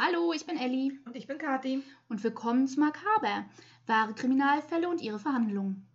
[0.00, 1.82] Hallo, ich bin Elli Und ich bin Kathi.
[2.08, 3.46] und willkommen zu Makaber,
[3.86, 5.88] wahre Kriminalfälle und ihre Verhandlungen.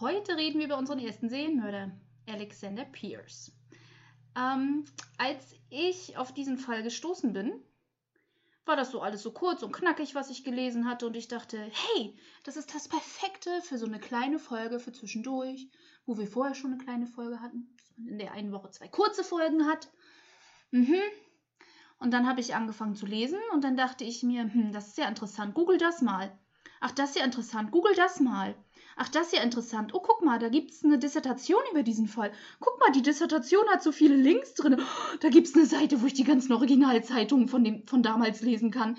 [0.00, 1.90] Heute reden wir über unseren ersten Serienmörder,
[2.30, 3.52] Alexander Pierce.
[4.36, 4.84] Ähm,
[5.18, 7.62] als ich auf diesen Fall gestoßen bin,
[8.64, 11.06] war das so alles so kurz und knackig, was ich gelesen hatte.
[11.06, 15.68] Und ich dachte, hey, das ist das Perfekte für so eine kleine Folge für zwischendurch,
[16.06, 18.88] wo wir vorher schon eine kleine Folge hatten, dass man in der einen Woche zwei
[18.88, 19.90] kurze Folgen hat.
[20.70, 21.00] Mhm.
[21.98, 24.98] Und dann habe ich angefangen zu lesen und dann dachte ich mir, hm, das ist
[24.98, 26.38] ja interessant, google das mal.
[26.80, 28.54] Ach, das ist ja interessant, google das mal.
[29.02, 29.94] Ach, das ist ja interessant.
[29.94, 32.32] Oh, guck mal, da gibt es eine Dissertation über diesen Fall.
[32.60, 34.78] Guck mal, die Dissertation hat so viele Links drin.
[35.20, 38.70] Da gibt es eine Seite, wo ich die ganzen Originalzeitungen von, dem, von damals lesen
[38.70, 38.98] kann.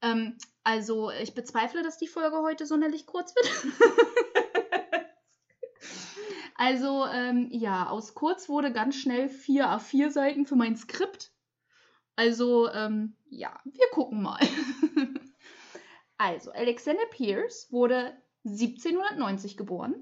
[0.00, 5.04] Ähm, also, ich bezweifle, dass die Folge heute sonderlich kurz wird.
[6.54, 11.30] also, ähm, ja, aus kurz wurde ganz schnell vier A4 Seiten für mein Skript.
[12.16, 14.40] Also, ähm, ja, wir gucken mal.
[16.16, 19.94] also, Alexander Pierce wurde 1790 geboren.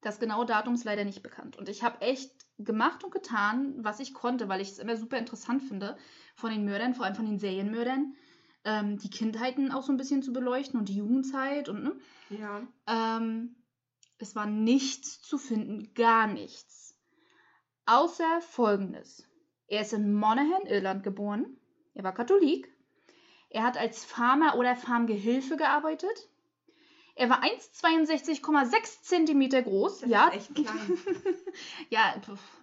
[0.00, 1.56] Das genaue Datum ist leider nicht bekannt.
[1.56, 5.18] Und ich habe echt gemacht und getan, was ich konnte, weil ich es immer super
[5.18, 5.96] interessant finde,
[6.34, 8.14] von den Mördern, vor allem von den Serienmördern,
[8.64, 11.96] ähm, die Kindheiten auch so ein bisschen zu beleuchten und die Jugendzeit und ne?
[12.30, 12.62] Ja.
[12.86, 13.56] Ähm,
[14.18, 16.98] es war nichts zu finden, gar nichts.
[17.84, 19.24] Außer folgendes.
[19.68, 21.56] Er ist in Monaghan, Irland geboren.
[21.94, 22.72] Er war Katholik.
[23.48, 26.28] Er hat als Farmer oder Farmgehilfe gearbeitet.
[27.18, 30.00] Er war 1,62,6 Zentimeter groß.
[30.00, 30.98] Das ja, ist echt klein.
[31.88, 32.14] ja,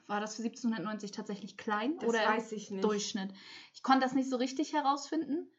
[0.06, 2.84] war das für 1790 tatsächlich klein Das oder weiß ich nicht.
[2.84, 3.34] Durchschnitt?
[3.74, 5.50] Ich konnte das nicht so richtig herausfinden.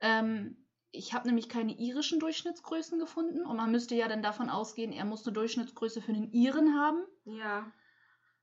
[0.00, 0.56] Ähm,
[0.90, 5.04] ich habe nämlich keine irischen Durchschnittsgrößen gefunden und man müsste ja dann davon ausgehen, er
[5.04, 7.04] muss eine Durchschnittsgröße für den Iren haben.
[7.24, 7.70] Ja.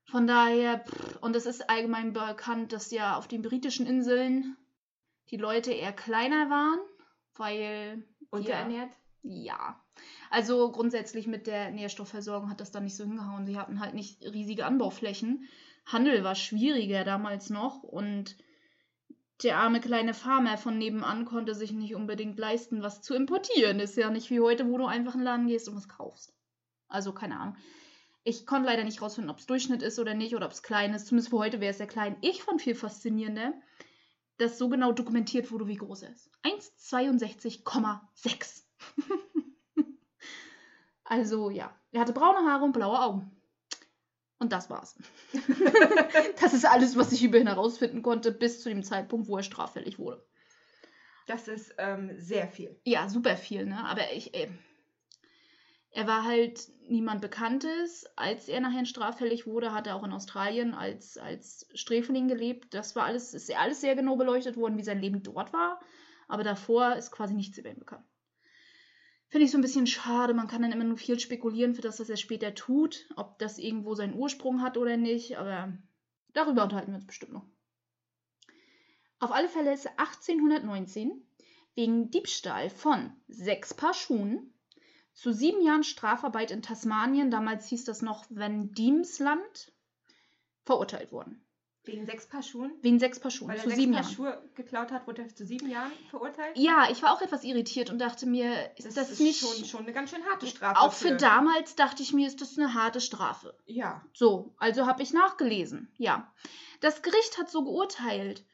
[0.04, 0.86] Von daher,
[1.20, 4.56] und es ist allgemein bekannt, dass ja auf den britischen Inseln
[5.30, 6.78] die Leute eher kleiner waren,
[7.34, 8.90] weil Unterernährt?
[9.20, 9.78] ja.
[10.30, 13.46] Also grundsätzlich mit der Nährstoffversorgung hat das dann nicht so hingehauen.
[13.46, 15.48] Sie hatten halt nicht riesige Anbauflächen.
[15.86, 18.36] Handel war schwieriger damals noch und
[19.42, 23.80] der arme kleine Farmer von nebenan konnte sich nicht unbedingt leisten, was zu importieren.
[23.80, 26.34] Ist ja nicht wie heute, wo du einfach in den Laden gehst und was kaufst.
[26.88, 27.56] Also keine Ahnung.
[28.24, 30.92] Ich konnte leider nicht rausfinden, ob es Durchschnitt ist oder nicht oder ob es klein
[30.92, 31.06] ist.
[31.06, 32.16] Zumindest für heute wäre es sehr klein.
[32.20, 33.54] Ich fand viel faszinierender,
[34.38, 36.30] dass so genau dokumentiert wurde, wie groß er ist.
[36.42, 38.62] 1,62,6.
[41.08, 43.30] also ja, er hatte braune Haare und blaue Augen.
[44.38, 44.96] Und das war's.
[46.40, 49.42] das ist alles, was ich über ihn herausfinden konnte, bis zu dem Zeitpunkt, wo er
[49.42, 50.24] straffällig wurde.
[51.26, 52.78] Das ist ähm, sehr viel.
[52.84, 53.84] Ja, super viel, ne?
[53.84, 54.48] Aber ich, äh,
[55.90, 58.06] er war halt niemand Bekanntes.
[58.14, 62.74] Als er nachher straffällig wurde, hat er auch in Australien als, als Sträfling gelebt.
[62.74, 65.80] Das war alles, ist ja alles sehr genau beleuchtet worden, wie sein Leben dort war.
[66.28, 68.04] Aber davor ist quasi nichts über ihn bekannt.
[69.28, 70.32] Finde ich so ein bisschen schade.
[70.34, 73.06] Man kann dann immer nur viel spekulieren für das, was er später tut.
[73.16, 75.36] Ob das irgendwo seinen Ursprung hat oder nicht.
[75.36, 75.72] Aber
[76.32, 77.46] darüber unterhalten wir uns bestimmt noch.
[79.20, 81.22] Auf alle Fälle ist er 1819
[81.74, 84.54] wegen Diebstahl von sechs Paar Schuhen
[85.12, 89.72] zu sieben Jahren Strafarbeit in Tasmanien, damals hieß das noch Van Diemsland,
[90.64, 91.44] verurteilt worden.
[91.88, 92.72] Wegen sechs Paar Schuhen?
[92.82, 94.14] Wegen sechs Paar Schuhen Weil er zu sechs sieben Paar Jahren.
[94.14, 96.56] Schuhe geklaut hat, wurde er zu sieben Jahren verurteilt?
[96.56, 99.40] Ja, ich war auch etwas irritiert und dachte mir, ist das, ist nicht.
[99.40, 100.80] schon, schon eine ganz schön harte Strafe.
[100.80, 103.56] auch für damals dachte ich mir, ist das eine harte Strafe.
[103.66, 104.04] Ja.
[104.12, 105.90] So, also habe ich nachgelesen.
[105.96, 106.32] Ja.
[106.80, 108.44] Das Gericht hat so geurteilt.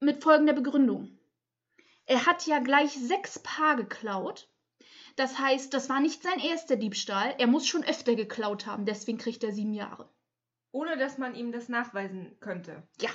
[0.00, 1.18] Mit folgender Begründung.
[2.06, 4.48] Er hat ja gleich sechs Paar geklaut.
[5.16, 7.34] Das heißt, das war nicht sein erster Diebstahl.
[7.38, 8.84] Er muss schon öfter geklaut haben.
[8.84, 10.08] Deswegen kriegt er sieben Jahre.
[10.78, 12.84] Ohne dass man ihm das nachweisen könnte.
[13.00, 13.10] Ja.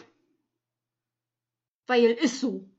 [1.88, 2.70] Weil ist so.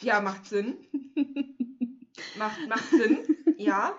[0.00, 0.76] Ja, macht Sinn.
[2.38, 3.18] macht, macht Sinn.
[3.56, 3.98] Ja.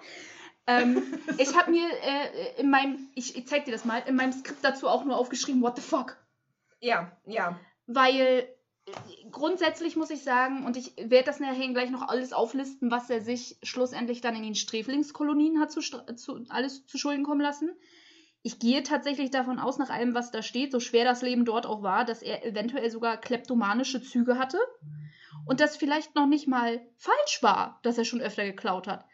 [0.66, 1.04] ähm,
[1.38, 4.64] ich habe mir äh, in meinem, ich, ich zeig dir das mal, in meinem Skript
[4.64, 6.16] dazu auch nur aufgeschrieben, what the fuck.
[6.80, 7.60] Ja, ja.
[7.88, 8.48] Weil
[9.32, 13.20] grundsätzlich muss ich sagen, und ich werde das nachher gleich noch alles auflisten, was er
[13.20, 17.76] sich schlussendlich dann in den Sträflingskolonien hat zu, zu, alles zu Schulden kommen lassen.
[18.42, 21.66] Ich gehe tatsächlich davon aus, nach allem, was da steht, so schwer das Leben dort
[21.66, 24.60] auch war, dass er eventuell sogar kleptomanische Züge hatte
[25.46, 29.06] und das vielleicht noch nicht mal falsch war, dass er schon öfter geklaut hat.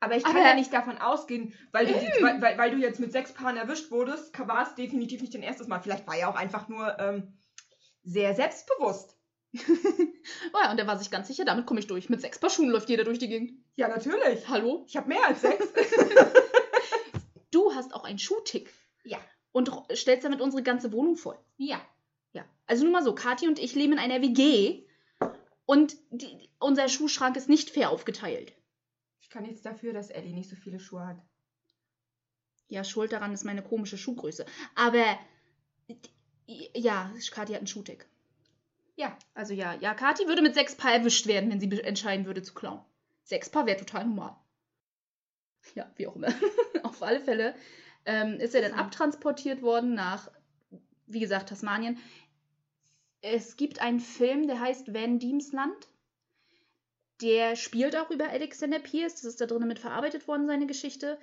[0.00, 2.78] Aber ich kann Aber- ja nicht davon ausgehen, weil du, die, weil, weil, weil du
[2.78, 5.80] jetzt mit sechs Paaren erwischt wurdest, war es definitiv nicht dein erstes Mal.
[5.80, 7.38] Vielleicht war er auch einfach nur ähm,
[8.02, 9.16] sehr selbstbewusst.
[10.52, 12.08] Oh ja, und er war sich ganz sicher, damit komme ich durch.
[12.10, 13.52] Mit sechs Paar Schuhen läuft jeder durch die Gegend.
[13.76, 14.46] Ja, natürlich.
[14.48, 14.84] Hallo?
[14.86, 15.66] Ich habe mehr als sechs.
[17.50, 18.72] Du hast auch einen Schuhtick.
[19.04, 19.18] Ja.
[19.52, 21.38] Und stellst damit unsere ganze Wohnung voll.
[21.56, 21.80] ja.
[22.32, 22.44] Ja.
[22.66, 24.84] Also nur mal so, Kathi und ich leben in einer WG
[25.66, 28.52] und die, unser Schuhschrank ist nicht fair aufgeteilt.
[29.20, 31.20] Ich kann jetzt dafür, dass Ellie nicht so viele Schuhe hat.
[32.68, 34.46] Ja, schuld daran ist meine komische Schuhgröße.
[34.76, 35.18] Aber
[36.46, 38.08] ja, Kathi hat einen Schuhtick.
[38.94, 39.16] Ja.
[39.34, 42.54] Also ja, ja, Kathi würde mit sechs Paar erwischt werden, wenn sie entscheiden würde zu
[42.54, 42.84] klauen.
[43.24, 44.36] Sechs Paar wäre total normal.
[45.74, 46.28] Ja, wie auch immer.
[46.82, 47.54] Auf alle Fälle
[48.06, 50.30] ähm, ist er dann abtransportiert worden nach,
[51.06, 51.98] wie gesagt, Tasmanien.
[53.22, 55.88] Es gibt einen Film, der heißt Van Diems Land.
[57.20, 59.14] Der spielt auch über Alexander Pierce.
[59.16, 61.18] Das ist da drinnen mit verarbeitet worden, seine Geschichte.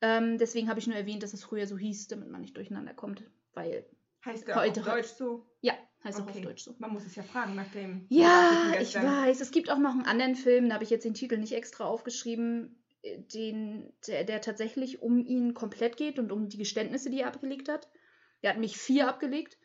[0.00, 2.94] Ähm, deswegen habe ich nur erwähnt, dass es früher so hieß, damit man nicht durcheinander
[2.94, 3.22] kommt.
[3.52, 3.84] Weil,
[4.24, 5.46] Heißt er Heute- auf Deutsch so?
[5.60, 6.38] ja, heißt auch Okay.
[6.38, 6.74] auf Deutsch so.
[6.78, 8.06] Man muss es ja fragen nach dem.
[8.08, 9.42] Ja, ich weiß.
[9.42, 11.84] Es gibt auch noch einen anderen Film, da habe ich jetzt den Titel nicht extra
[11.84, 12.82] aufgeschrieben,
[13.32, 17.68] den, der, der tatsächlich um ihn komplett geht und um die Geständnisse, die er abgelegt
[17.68, 17.88] hat.
[18.42, 19.58] Der hat mich vier abgelegt.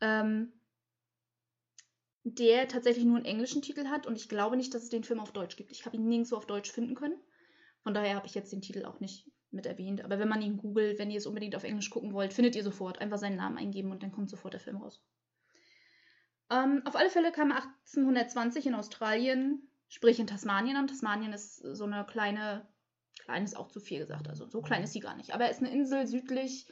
[0.00, 0.52] Ähm,
[2.24, 5.20] der tatsächlich nur einen englischen Titel hat und ich glaube nicht, dass es den Film
[5.20, 5.70] auf Deutsch gibt.
[5.70, 7.20] Ich habe ihn nirgendwo auf Deutsch finden können.
[7.82, 10.02] Von daher habe ich jetzt den Titel auch nicht mit erwähnt.
[10.02, 12.64] Aber wenn man ihn googelt, wenn ihr es unbedingt auf Englisch gucken wollt, findet ihr
[12.64, 12.98] sofort.
[12.98, 15.02] Einfach seinen Namen eingeben und dann kommt sofort der Film raus.
[16.50, 20.86] Ähm, auf alle Fälle kam er 1820 in Australien, sprich in Tasmanien an.
[20.86, 22.66] Tasmanien ist so eine kleine,
[23.24, 25.32] klein ist auch zu viel gesagt, also so klein ist sie gar nicht.
[25.32, 26.66] Aber er ist eine Insel südlich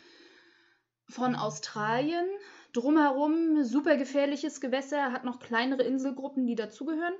[1.08, 2.26] von Australien.
[2.72, 7.14] Drumherum super gefährliches Gewässer, hat noch kleinere Inselgruppen, die dazugehören.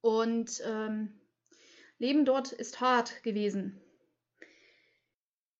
[0.00, 1.20] Und ähm,
[1.98, 3.80] Leben dort ist hart gewesen.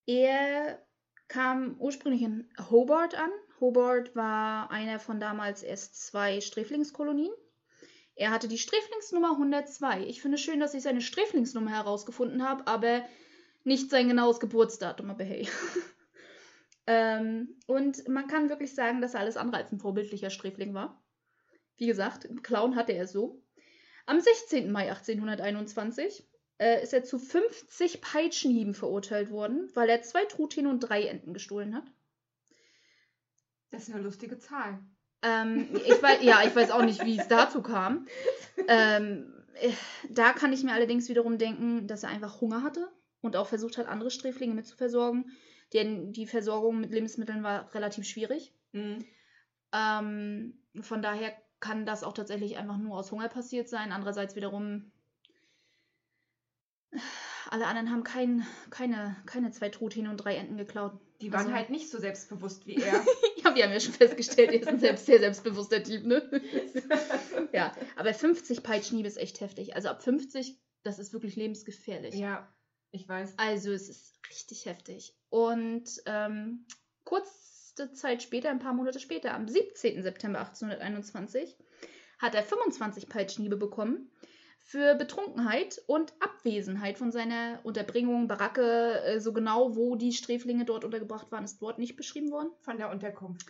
[0.06, 0.82] Er
[1.28, 3.30] kam ursprünglich in Hobart an.
[3.60, 7.32] Hobart war einer von damals erst zwei Sträflingskolonien.
[8.16, 10.06] Er hatte die Sträflingsnummer 102.
[10.06, 13.04] Ich finde schön, dass ich seine Sträflingsnummer herausgefunden habe, aber
[13.64, 15.48] nicht sein genaues Geburtsdatum, aber hey.
[16.86, 21.02] ähm, und man kann wirklich sagen, dass er alles andere als ein vorbildlicher Sträfling war.
[21.76, 23.42] Wie gesagt, Clown hatte er so.
[24.06, 24.70] Am 16.
[24.70, 26.28] Mai 1821
[26.58, 31.32] äh, ist er zu 50 Peitschenhieben verurteilt worden, weil er zwei Truthähne und drei Enten
[31.32, 31.84] gestohlen hat.
[33.70, 34.78] Das ist eine lustige Zahl.
[35.24, 38.06] Ähm, ich weiß, ja, ich weiß auch nicht, wie es dazu kam.
[38.68, 39.72] Ähm, äh,
[40.10, 42.88] da kann ich mir allerdings wiederum denken, dass er einfach Hunger hatte
[43.22, 45.30] und auch versucht hat, andere Sträflinge mit zu versorgen.
[45.72, 48.52] Denn die Versorgung mit Lebensmitteln war relativ schwierig.
[48.72, 49.04] Mhm.
[49.72, 53.90] Ähm, von daher kann das auch tatsächlich einfach nur aus Hunger passiert sein.
[53.92, 54.92] Andererseits wiederum,
[57.50, 60.92] alle anderen haben kein, keine, keine zwei Truthähne und drei Enten geklaut.
[61.20, 62.92] Die waren Also- halt nicht so selbstbewusst wie er.
[63.54, 66.22] Wir haben ja schon festgestellt, er ist ein selbst, sehr selbstbewusster Typ, ne?
[67.52, 69.74] ja, aber 50 Peitschenhiebe ist echt heftig.
[69.74, 72.14] Also ab 50, das ist wirklich lebensgefährlich.
[72.14, 72.52] ja,
[72.90, 73.34] ich weiß.
[73.38, 75.16] Also es ist richtig heftig.
[75.28, 76.66] Und ähm,
[77.04, 80.02] kurze Zeit später, ein paar Monate später, am 17.
[80.02, 81.56] September 1821,
[82.18, 84.10] hat er 25 Peitschenhiebe bekommen
[84.64, 90.84] für Betrunkenheit und Abwesenheit von seiner Unterbringung, Baracke, äh, so genau, wo die Sträflinge dort
[90.84, 92.50] untergebracht waren, ist dort nicht beschrieben worden.
[92.60, 93.46] Von der Unterkunft.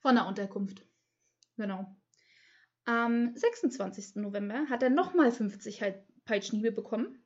[0.00, 0.82] Von der Unterkunft.
[1.58, 1.94] Genau.
[2.86, 4.16] Am 26.
[4.16, 7.22] November hat er nochmal 50 halt Peitschenhiebe bekommen,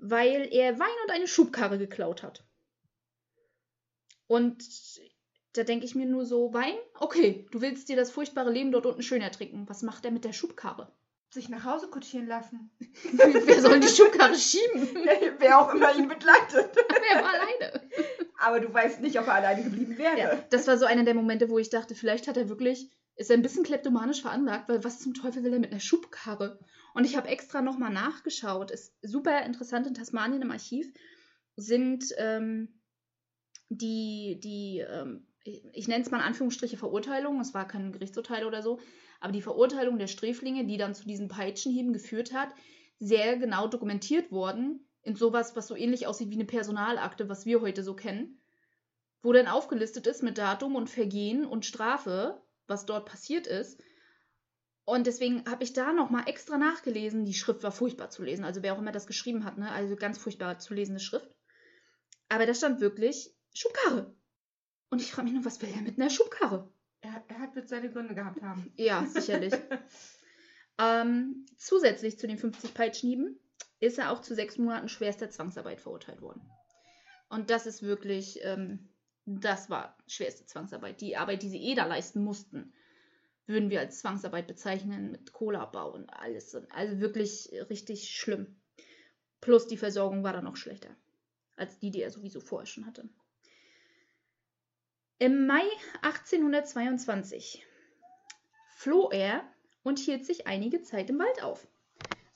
[0.00, 2.44] weil er Wein und eine Schubkarre geklaut hat.
[4.28, 4.64] Und
[5.52, 6.76] da denke ich mir nur so, Wein?
[6.94, 9.68] Okay, du willst dir das furchtbare Leben dort unten schön ertrinken.
[9.68, 10.92] Was macht er mit der Schubkarre?
[11.36, 12.70] Sich nach Hause kutschieren lassen.
[13.12, 14.88] Wer soll die Schubkarre schieben?
[15.38, 16.70] Wer auch immer ihn begleitet.
[16.74, 17.90] Wer war alleine?
[18.38, 20.18] Aber du weißt nicht, ob er alleine geblieben wäre.
[20.18, 23.28] Ja, das war so einer der Momente, wo ich dachte, vielleicht hat er wirklich, ist
[23.28, 26.58] er ein bisschen kleptomanisch veranlagt, weil was zum Teufel will er mit einer Schubkarre?
[26.94, 28.70] Und ich habe extra nochmal nachgeschaut.
[28.70, 30.90] Ist super interessant in Tasmanien im Archiv
[31.56, 32.80] sind ähm,
[33.68, 38.46] die, die ähm, ich, ich nenne es mal in Anführungsstriche Verurteilung, es war kein Gerichtsurteil
[38.46, 38.80] oder so,
[39.20, 42.50] aber die Verurteilung der Sträflinge, die dann zu diesen Peitschenhieben geführt hat,
[42.98, 47.60] sehr genau dokumentiert worden in sowas, was so ähnlich aussieht wie eine Personalakte, was wir
[47.60, 48.40] heute so kennen
[49.26, 53.82] wo dann aufgelistet ist mit Datum und Vergehen und Strafe, was dort passiert ist.
[54.84, 57.24] Und deswegen habe ich da nochmal extra nachgelesen.
[57.24, 59.68] Die Schrift war furchtbar zu lesen, also wer auch immer das geschrieben hat, ne?
[59.72, 61.28] also ganz furchtbar zu lesende Schrift.
[62.28, 64.14] Aber da stand wirklich Schubkarre.
[64.90, 66.72] Und ich frage mich nur, was will er mit einer Schubkarre?
[67.00, 68.72] Er, er hat wird seine Gründe gehabt haben.
[68.76, 69.54] Ja, sicherlich.
[70.78, 73.38] ähm, zusätzlich zu den 50 Peitschenhieben
[73.80, 76.42] ist er auch zu sechs Monaten schwerster Zwangsarbeit verurteilt worden.
[77.28, 78.88] Und das ist wirklich, ähm,
[79.24, 81.00] das war schwerste Zwangsarbeit.
[81.00, 82.72] Die Arbeit, die sie eh da leisten mussten,
[83.46, 86.56] würden wir als Zwangsarbeit bezeichnen, mit Kohleabbau und alles.
[86.70, 88.56] Also wirklich richtig schlimm.
[89.40, 90.96] Plus die Versorgung war dann noch schlechter
[91.56, 93.08] als die, die er sowieso vorher schon hatte.
[95.18, 95.64] Im Mai
[96.02, 97.66] 1822
[98.74, 99.42] floh er
[99.82, 101.66] und hielt sich einige Zeit im Wald auf,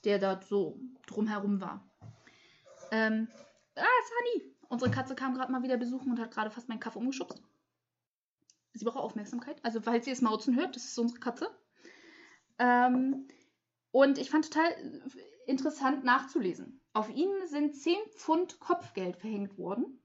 [0.04, 1.84] der da so drumherum war.
[2.90, 3.28] Ähm,
[3.76, 4.54] ah, Sunny!
[4.70, 7.42] Unsere Katze kam gerade mal wieder besuchen und hat gerade fast meinen Kaffee umgeschubst.
[8.72, 9.62] Sie braucht Aufmerksamkeit.
[9.62, 11.50] Also, falls ihr es mauzen hört, das ist unsere Katze.
[12.58, 13.28] Ähm,
[13.90, 14.72] und ich fand total
[15.46, 16.80] interessant nachzulesen.
[16.94, 19.99] Auf ihn sind 10 Pfund Kopfgeld verhängt worden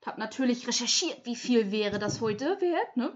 [0.00, 2.96] und habe natürlich recherchiert, wie viel wäre das heute wert.
[2.96, 3.12] Ne?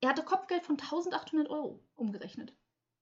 [0.00, 2.52] Er hatte Kopfgeld von 1800 Euro umgerechnet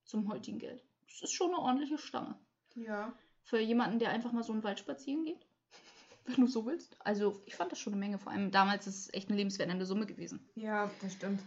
[0.05, 0.83] zum heutigen Geld.
[1.07, 2.39] Das ist schon eine ordentliche Stange.
[2.75, 3.13] Ja.
[3.43, 5.47] Für jemanden, der einfach mal so einen Wald spazieren geht.
[6.27, 6.97] Wenn du so willst.
[7.01, 8.19] Also, ich fand das schon eine Menge.
[8.19, 10.47] Vor allem damals ist es echt eine lebenswerte Summe gewesen.
[10.55, 11.41] Ja, das stimmt.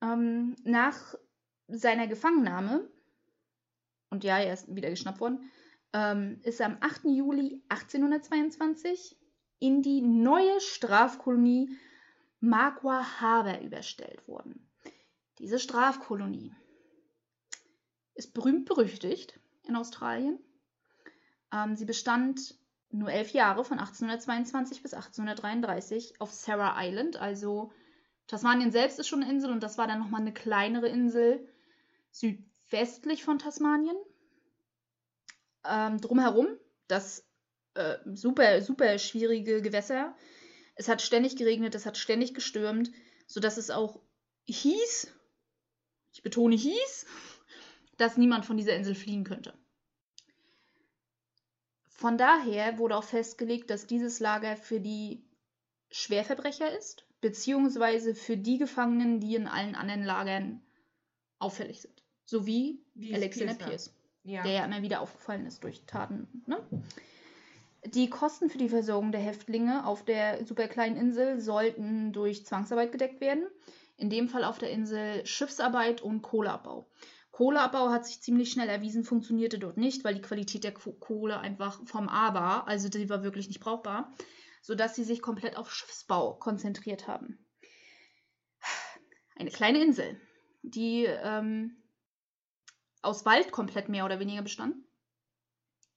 [0.00, 1.14] Ähm, nach
[1.68, 2.90] seiner Gefangennahme,
[4.10, 5.50] und ja, er ist wieder geschnappt worden,
[5.92, 7.04] ähm, ist er am 8.
[7.04, 9.16] Juli 1822
[9.62, 11.78] in die neue Strafkolonie
[12.40, 14.68] Magua Harbor überstellt worden.
[15.38, 16.52] Diese Strafkolonie
[18.14, 20.40] ist berühmt berüchtigt in Australien.
[21.52, 22.56] Ähm, sie bestand
[22.90, 27.18] nur elf Jahre von 1822 bis 1833 auf Sarah Island.
[27.18, 27.72] Also
[28.26, 31.48] Tasmanien selbst ist schon eine Insel und das war dann nochmal eine kleinere Insel
[32.10, 33.96] südwestlich von Tasmanien.
[35.64, 36.48] Ähm, drumherum,
[36.88, 37.24] das
[37.74, 40.14] äh, super, super schwierige Gewässer.
[40.74, 42.90] Es hat ständig geregnet, es hat ständig gestürmt,
[43.26, 44.00] sodass es auch
[44.46, 45.12] hieß,
[46.12, 47.06] ich betone hieß,
[47.96, 49.54] dass niemand von dieser Insel fliehen könnte.
[51.88, 55.24] Von daher wurde auch festgelegt, dass dieses Lager für die
[55.90, 60.62] Schwerverbrecher ist, beziehungsweise für die Gefangenen, die in allen anderen Lagern
[61.38, 62.02] auffällig sind.
[62.24, 64.42] So wie, wie Alexander Pierce, ja.
[64.42, 66.42] der ja immer wieder aufgefallen ist durch Taten.
[66.46, 66.58] Ne?
[67.84, 73.20] Die Kosten für die Versorgung der Häftlinge auf der superkleinen Insel sollten durch Zwangsarbeit gedeckt
[73.20, 73.46] werden.
[73.96, 76.88] In dem Fall auf der Insel Schiffsarbeit und Kohleabbau.
[77.32, 81.80] Kohleabbau hat sich ziemlich schnell erwiesen, funktionierte dort nicht, weil die Qualität der Kohle einfach
[81.86, 84.12] vom A war, also die war wirklich nicht brauchbar,
[84.60, 87.44] sodass sie sich komplett auf Schiffsbau konzentriert haben.
[89.34, 90.20] Eine kleine Insel,
[90.62, 91.82] die ähm,
[93.00, 94.76] aus Wald komplett mehr oder weniger bestand,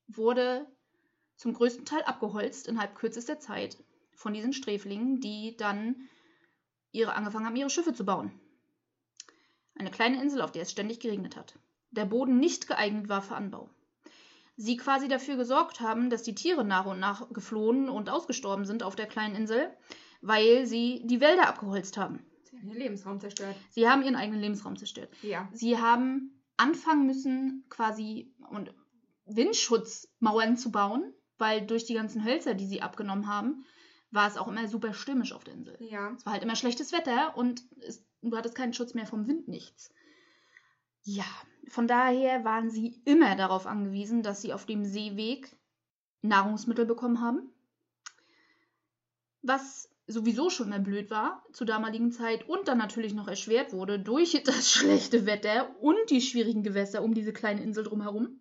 [0.08, 0.66] wurde
[1.36, 3.78] zum größten Teil abgeholzt innerhalb kürzester Zeit
[4.14, 6.08] von diesen Sträflingen, die dann
[6.92, 8.32] ihre angefangen haben, ihre Schiffe zu bauen.
[9.78, 11.60] Eine kleine Insel, auf der es ständig geregnet hat.
[11.92, 13.70] Der Boden nicht geeignet war für Anbau.
[14.58, 18.84] Sie quasi dafür gesorgt haben, dass die Tiere nach und nach geflohen und ausgestorben sind
[18.84, 19.70] auf der kleinen Insel,
[20.22, 22.26] weil sie die Wälder abgeholzt haben.
[22.44, 23.56] Sie haben ihren Lebensraum zerstört.
[23.70, 25.10] Sie haben ihren eigenen Lebensraum zerstört.
[25.22, 25.50] Ja.
[25.52, 28.74] Sie haben anfangen müssen, quasi und
[29.26, 33.66] Windschutzmauern zu bauen, weil durch die ganzen Hölzer, die sie abgenommen haben,
[34.12, 35.78] war es auch immer super stürmisch auf der Insel.
[35.80, 36.14] Ja.
[36.18, 39.48] Es war halt immer schlechtes Wetter und es, du hattest keinen Schutz mehr vom Wind,
[39.48, 39.92] nichts.
[41.04, 41.26] Ja,
[41.68, 45.56] von daher waren sie immer darauf angewiesen, dass sie auf dem Seeweg
[46.22, 47.52] Nahrungsmittel bekommen haben.
[49.42, 54.00] Was sowieso schon mehr blöd war zur damaligen Zeit und dann natürlich noch erschwert wurde
[54.00, 58.40] durch das schlechte Wetter und die schwierigen Gewässer um diese kleine Insel drumherum.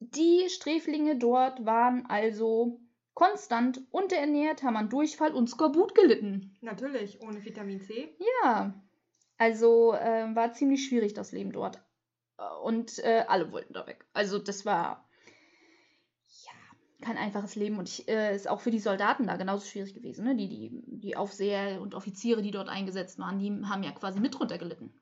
[0.00, 2.80] Die Sträflinge dort waren also
[3.12, 6.56] konstant unterernährt, haben an Durchfall und Skorbut gelitten.
[6.62, 8.16] Natürlich, ohne Vitamin C.
[8.42, 8.82] Ja,
[9.36, 11.82] also äh, war ziemlich schwierig das Leben dort.
[12.62, 14.06] Und äh, alle wollten da weg.
[14.14, 15.06] Also das war
[16.46, 16.52] ja
[17.02, 20.24] kein einfaches Leben und ich, äh, ist auch für die Soldaten da genauso schwierig gewesen.
[20.24, 20.34] Ne?
[20.36, 24.38] Die, die, die Aufseher und Offiziere, die dort eingesetzt waren, die haben ja quasi mit
[24.38, 24.94] drunter gelitten.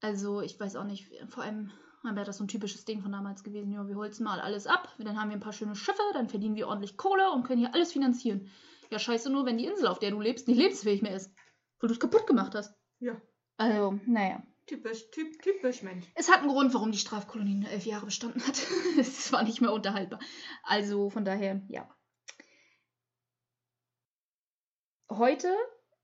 [0.00, 1.72] Also ich weiß auch nicht, vor allem
[2.06, 3.72] dann wäre das so ein typisches Ding von damals gewesen.
[3.72, 6.56] Ja, wir holzen mal alles ab, dann haben wir ein paar schöne Schiffe, dann verdienen
[6.56, 8.50] wir ordentlich Kohle und können hier alles finanzieren.
[8.90, 11.32] Ja, scheiße nur, wenn die Insel, auf der du lebst, nicht lebensfähig mehr ist.
[11.80, 12.74] Weil du es kaputt gemacht hast.
[13.00, 13.20] Ja.
[13.56, 14.42] Also, naja.
[14.66, 16.06] Typisch, typ, typisch Mensch.
[16.14, 18.60] Es hat einen Grund, warum die Strafkolonie nur elf Jahre bestanden hat.
[18.98, 20.20] es war nicht mehr unterhaltbar.
[20.62, 21.88] Also, von daher, ja.
[25.08, 25.54] Heute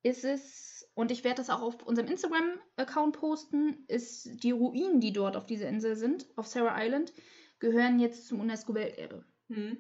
[0.03, 5.13] ist es und ich werde das auch auf unserem Instagram-Account posten, ist die Ruinen, die
[5.13, 7.13] dort auf dieser Insel sind, auf Sarah Island,
[7.59, 9.25] gehören jetzt zum UNESCO-Welterbe.
[9.49, 9.79] Hm.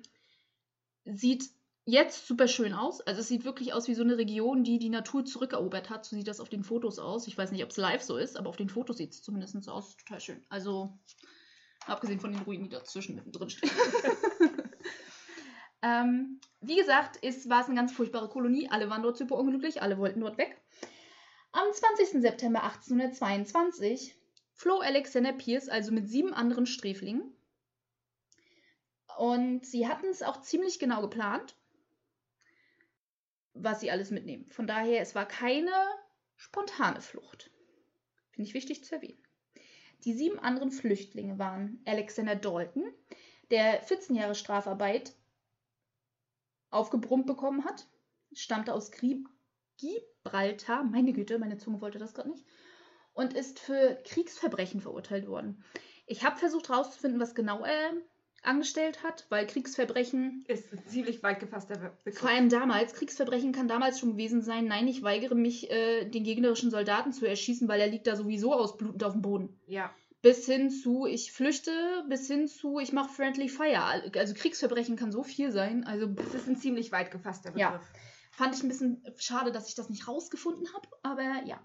[1.04, 1.50] Sieht
[1.84, 3.00] jetzt super schön aus.
[3.00, 6.04] Also es sieht wirklich aus wie so eine Region, die die Natur zurückerobert hat.
[6.04, 7.26] So sieht das auf den Fotos aus.
[7.26, 9.60] Ich weiß nicht, ob es live so ist, aber auf den Fotos sieht es zumindest
[9.64, 9.96] so aus.
[9.96, 10.46] Total schön.
[10.48, 10.96] Also
[11.86, 13.70] Abgesehen von den Ruinen, die dazwischen mittendrin stehen.
[15.82, 18.68] ähm, wie gesagt, ist, war es eine ganz furchtbare Kolonie.
[18.70, 20.61] Alle waren dort super unglücklich, alle wollten dort weg.
[21.54, 22.22] Am 20.
[22.22, 24.16] September 1822
[24.54, 27.36] floh Alexander Pierce also mit sieben anderen Sträflingen.
[29.18, 31.54] Und sie hatten es auch ziemlich genau geplant,
[33.52, 34.48] was sie alles mitnehmen.
[34.50, 35.70] Von daher, es war keine
[36.36, 37.50] spontane Flucht.
[38.30, 39.22] Finde ich wichtig zu erwähnen.
[40.04, 42.94] Die sieben anderen Flüchtlinge waren Alexander Dalton,
[43.50, 45.14] der 14 Jahre Strafarbeit
[46.70, 47.86] aufgebrummt bekommen hat,
[48.32, 48.90] stammte aus
[49.82, 52.44] Gibraltar, meine Güte, meine Zunge wollte das gerade nicht,
[53.12, 55.62] und ist für Kriegsverbrechen verurteilt worden.
[56.06, 57.92] Ich habe versucht herauszufinden, was genau er
[58.42, 62.18] angestellt hat, weil Kriegsverbrechen ist ein ziemlich weit gefasster Begriff.
[62.18, 66.24] Vor allem damals, Kriegsverbrechen kann damals schon gewesen sein, nein, ich weigere mich, äh, den
[66.24, 69.60] gegnerischen Soldaten zu erschießen, weil er liegt da sowieso ausblutend auf dem Boden.
[69.66, 69.90] Ja.
[70.22, 71.72] Bis hin zu, ich flüchte,
[72.08, 74.02] bis hin zu, ich mache Friendly Fire.
[74.16, 75.84] Also Kriegsverbrechen kann so viel sein.
[75.84, 77.60] Also, das ist ein ziemlich weit gefasster Begriff.
[77.60, 77.80] Ja.
[78.32, 81.60] Fand ich ein bisschen schade, dass ich das nicht rausgefunden habe, aber ja.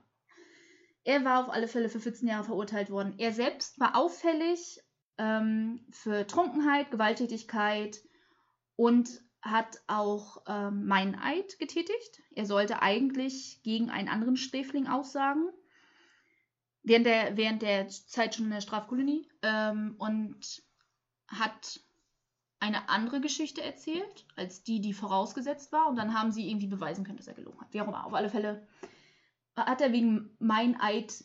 [1.05, 3.15] Er war auf alle Fälle für 14 Jahre verurteilt worden.
[3.17, 4.81] Er selbst war auffällig
[5.17, 8.01] ähm, für Trunkenheit, Gewalttätigkeit
[8.75, 12.21] und hat auch ähm, Meineid getätigt.
[12.36, 15.47] Er sollte eigentlich gegen einen anderen Sträfling aussagen,
[16.83, 20.62] während der, während der Zeit schon in der Strafkolonie, ähm, und
[21.27, 21.79] hat
[22.60, 25.88] eine andere Geschichte erzählt, als die, die vorausgesetzt war.
[25.88, 27.74] Und dann haben sie irgendwie beweisen können, dass er gelogen hat.
[27.74, 28.06] Wie auch immer.
[28.06, 28.68] Auf alle Fälle
[29.56, 31.24] hat er wegen Meineid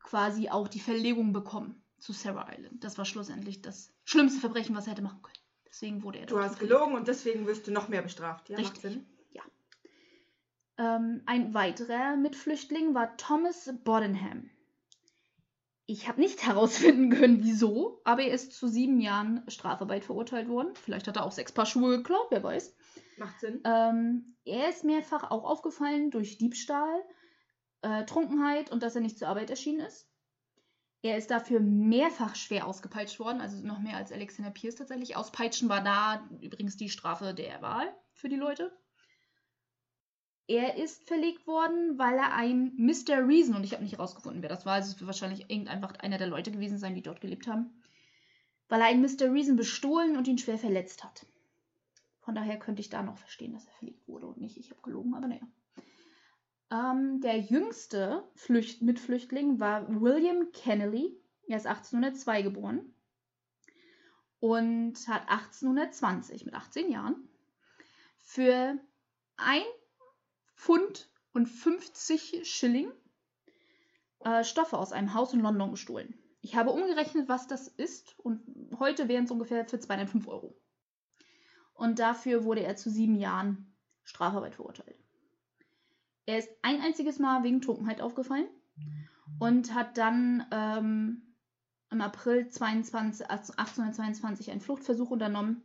[0.00, 2.84] quasi auch die Verlegung bekommen zu Sarah Island.
[2.84, 5.38] Das war schlussendlich das schlimmste Verbrechen, was er hätte machen können.
[5.66, 8.50] Deswegen wurde er Du hast gelogen und deswegen wirst du noch mehr bestraft.
[8.50, 9.00] Ja, Richtig.
[9.30, 9.42] Ja.
[10.76, 14.50] Ähm, ein weiterer Mitflüchtling war Thomas Bodenham.
[15.86, 20.74] Ich habe nicht herausfinden können, wieso, aber er ist zu sieben Jahren Strafarbeit verurteilt worden.
[20.74, 22.74] Vielleicht hat er auch sechs Paar Schuhe geklaut, wer weiß.
[23.18, 23.60] Macht Sinn.
[23.64, 27.02] Ähm, er ist mehrfach auch aufgefallen durch Diebstahl,
[27.82, 30.08] äh, Trunkenheit und dass er nicht zur Arbeit erschienen ist.
[31.02, 35.16] Er ist dafür mehrfach schwer ausgepeitscht worden, also noch mehr als Alexander Pierce tatsächlich.
[35.16, 38.72] Auspeitschen war da übrigens die Strafe der Wahl für die Leute.
[40.52, 43.26] Er ist verlegt worden, weil er ein Mr.
[43.26, 46.18] Reason, und ich habe nicht herausgefunden, wer das war, also es wird wahrscheinlich irgendein einer
[46.18, 47.70] der Leute gewesen sein, die dort gelebt haben,
[48.68, 49.32] weil er einen Mr.
[49.32, 51.24] Reason bestohlen und ihn schwer verletzt hat.
[52.20, 54.58] Von daher könnte ich da noch verstehen, dass er verlegt wurde und nicht.
[54.58, 55.40] Ich habe gelogen, aber naja.
[56.70, 61.18] Ähm, der jüngste Flücht Mitflüchtling war William Kennelly.
[61.48, 62.94] Er ist 1802 geboren
[64.38, 67.26] und hat 1820 mit 18 Jahren
[68.18, 68.78] für
[69.38, 69.64] 1
[70.62, 72.92] Pfund und 50 Schilling
[74.20, 76.14] äh, Stoffe aus einem Haus in London gestohlen.
[76.40, 78.42] Ich habe umgerechnet, was das ist und
[78.78, 80.56] heute wären es ungefähr für 205 Euro.
[81.74, 84.96] Und dafür wurde er zu sieben Jahren Strafarbeit verurteilt.
[86.26, 88.46] Er ist ein einziges Mal wegen Trunkenheit aufgefallen
[89.40, 91.34] und hat dann ähm,
[91.90, 95.64] im April 22, 1822 einen Fluchtversuch unternommen,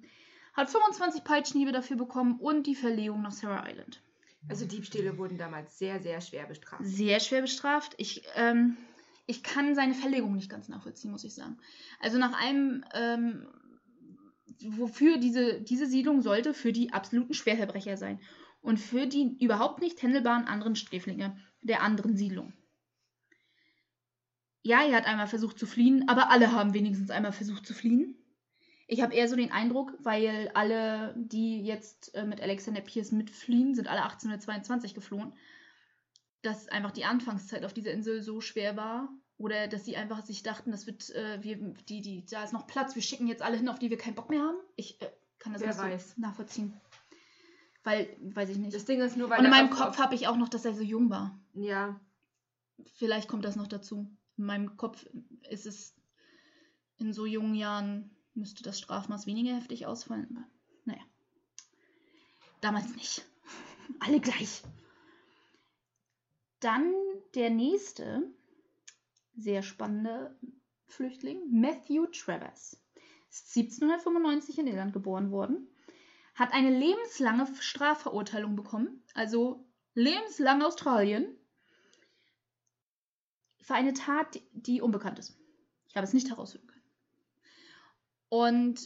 [0.54, 4.02] hat 25 Peitschenhiebe dafür bekommen und die Verlegung nach Sarah Island.
[4.50, 6.86] Also Diebstähle wurden damals sehr, sehr schwer bestraft.
[6.86, 7.96] Sehr schwer bestraft.
[7.98, 8.78] Ich, ähm,
[9.26, 11.58] ich kann seine Verlegung nicht ganz nachvollziehen, muss ich sagen.
[12.00, 13.48] Also nach einem, ähm,
[14.70, 18.22] wofür diese, diese Siedlung sollte für die absoluten Schwerverbrecher sein
[18.62, 22.54] und für die überhaupt nicht händelbaren anderen Sträflinge der anderen Siedlung.
[24.64, 28.17] Ja, er hat einmal versucht zu fliehen, aber alle haben wenigstens einmal versucht zu fliehen.
[28.88, 33.76] Ich habe eher so den Eindruck, weil alle, die jetzt äh, mit Alexander Pierce mitfliehen,
[33.76, 35.34] sind alle 1822 geflohen,
[36.42, 39.10] dass einfach die Anfangszeit auf dieser Insel so schwer war.
[39.38, 42.66] Oder dass sie einfach sich dachten, das wird, äh, wir, die, die, da ist noch
[42.66, 44.58] Platz, wir schicken jetzt alle hin, auf die wir keinen Bock mehr haben.
[44.78, 46.74] Ich äh, kann das nicht so nachvollziehen.
[47.84, 48.74] Weil, weiß ich nicht.
[48.74, 49.40] Das Ding ist nur, weil.
[49.40, 51.40] Und in meinem Kopf habe ich auch noch, dass er so jung war.
[51.54, 52.00] Ja.
[52.96, 54.10] Vielleicht kommt das noch dazu.
[54.38, 55.06] In meinem Kopf
[55.50, 55.96] ist es
[56.98, 60.28] in so jungen Jahren müsste das Strafmaß weniger heftig ausfallen.
[60.32, 60.48] Aber
[60.86, 61.04] naja.
[62.62, 63.26] Damals nicht.
[64.00, 64.64] Alle gleich.
[66.60, 66.94] Dann
[67.36, 68.24] der nächste
[69.36, 70.36] sehr spannende
[70.88, 72.82] Flüchtling, Matthew Travers.
[73.30, 75.68] Ist 1795 in Irland geboren worden
[76.38, 81.36] hat eine lebenslange Strafverurteilung bekommen, also lebenslang Australien,
[83.60, 85.36] für eine Tat, die unbekannt ist.
[85.90, 86.77] Ich habe es nicht herausfinden können.
[88.30, 88.82] Und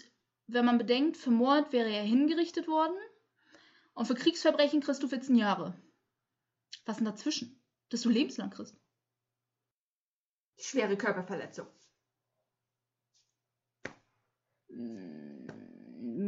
[0.48, 2.98] wenn man bedenkt, für Mord wäre er hingerichtet worden
[3.94, 5.82] und für Kriegsverbrechen kriegst du 14 Jahre.
[6.86, 7.62] Was denn dazwischen?
[7.90, 8.76] Dass du lebenslang kriegst.
[10.58, 11.68] Schwere Körperverletzung.
[14.70, 15.48] Mm,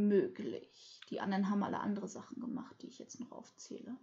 [0.08, 1.02] möglich.
[1.10, 3.98] Die anderen haben alle andere Sachen gemacht, die ich jetzt noch aufzähle.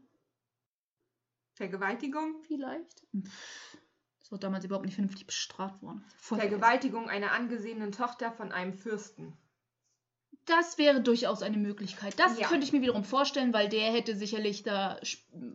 [1.54, 2.42] Vergewaltigung?
[2.42, 3.06] Vielleicht.
[3.16, 3.78] Pff,
[4.30, 6.04] War damals überhaupt nicht vernünftig bestraft worden.
[6.18, 9.36] Vergewaltigung einer angesehenen Tochter von einem Fürsten.
[10.46, 12.18] Das wäre durchaus eine Möglichkeit.
[12.18, 12.48] Das Ja.
[12.48, 14.98] könnte ich mir wiederum vorstellen, weil der hätte sicherlich da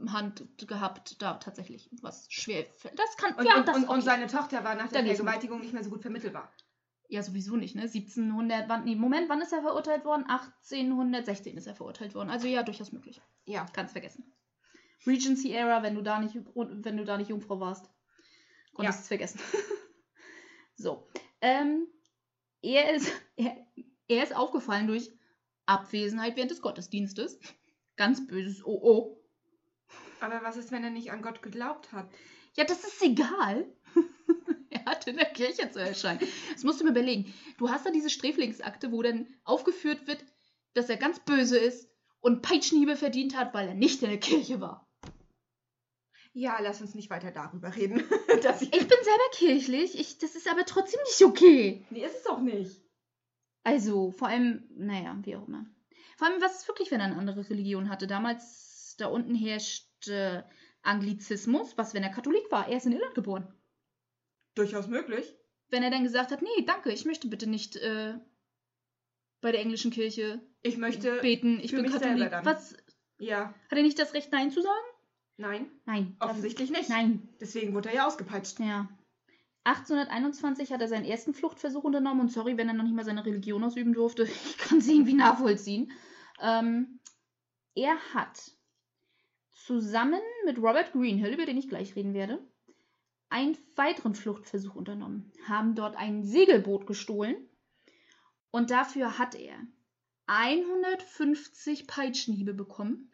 [0.08, 2.66] Hand gehabt, da tatsächlich was schwer.
[2.96, 3.34] Das kann.
[3.36, 5.04] Und, ja, und, das und, und seine Tochter war nach der.
[5.06, 6.52] Vergewaltigung nicht mehr so gut vermittelbar.
[7.08, 7.84] Ja, sowieso nicht, ne?
[7.84, 10.26] 1700, wann, nee, Moment, wann ist er verurteilt worden?
[10.28, 12.30] 1816 ist er verurteilt worden.
[12.30, 13.22] Also ja, durchaus möglich.
[13.46, 13.66] Ja.
[13.74, 14.34] Kannst vergessen.
[15.06, 17.90] Regency Era, wenn du da nicht, wenn du da nicht Jungfrau warst,
[18.76, 19.02] konntest Ja.
[19.02, 19.40] es vergessen.
[20.76, 21.08] so.
[21.42, 21.88] Ähm,
[22.62, 23.58] er, ist, er,
[24.08, 25.12] er ist aufgefallen durch
[25.66, 27.40] Abwesenheit während des Gottesdienstes.
[27.96, 29.22] Ganz böses Oh oh.
[30.20, 32.10] Aber was ist, wenn er nicht an Gott geglaubt hat?
[32.56, 33.66] Ja, das ist egal.
[34.70, 36.20] er hat in der Kirche zu erscheinen.
[36.54, 37.34] Das musst du mir überlegen.
[37.58, 40.24] Du hast da diese Sträflingsakte, wo dann aufgeführt wird,
[40.74, 44.60] dass er ganz böse ist und Peitschenhiebe verdient hat, weil er nicht in der Kirche
[44.62, 44.88] war.
[46.38, 48.04] Ja, lass uns nicht weiter darüber reden.
[48.44, 51.86] Dass ich Ich bin selber kirchlich, ich, das ist aber trotzdem nicht okay.
[51.90, 52.82] nee, ist es auch nicht.
[53.64, 55.66] Also, vor allem, naja, wie auch immer.
[56.18, 58.06] Vor allem, was ist wirklich, wenn er eine andere Religion hatte?
[58.06, 60.44] Damals, da unten herrscht äh,
[60.84, 61.78] Anglizismus.
[61.78, 62.68] Was, wenn er Katholik war?
[62.68, 63.48] Er ist in Irland geboren.
[64.56, 65.36] Durchaus möglich.
[65.70, 68.14] wenn er dann gesagt hat, nee, danke, ich möchte bitte nicht äh,
[69.42, 71.20] bei der englischen Kirche Ich möchte.
[71.22, 72.32] beten, ich bin Katholik.
[72.44, 72.76] Was?
[73.20, 73.54] Ja.
[73.70, 74.86] Hat er nicht das Recht, Nein zu sagen?
[75.38, 75.70] Nein.
[75.86, 76.16] Nein.
[76.20, 76.90] Offensichtlich nicht.
[76.90, 77.28] Nein.
[77.40, 78.60] Deswegen wurde er ja ausgepeitscht.
[78.60, 78.88] Ja.
[79.66, 83.26] 1821 hat er seinen ersten Fluchtversuch unternommen und sorry, wenn er noch nicht mal seine
[83.26, 84.24] Religion ausüben durfte.
[84.46, 85.92] Ich kann es irgendwie nachvollziehen.
[86.40, 87.00] Ähm,
[87.74, 88.52] er hat
[89.52, 92.40] zusammen mit Robert Greenhill, über den ich gleich reden werde,
[93.30, 97.36] einen weiteren Fluchtversuch unternommen, haben dort ein Segelboot gestohlen
[98.52, 99.56] und dafür hat er
[100.28, 103.12] 150 Peitschenhiebe bekommen.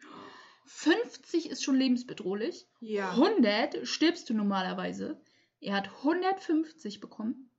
[0.66, 2.66] 50 ist schon lebensbedrohlich.
[2.80, 3.10] Ja.
[3.10, 5.20] 100 stirbst du normalerweise.
[5.60, 7.50] Er hat 150 bekommen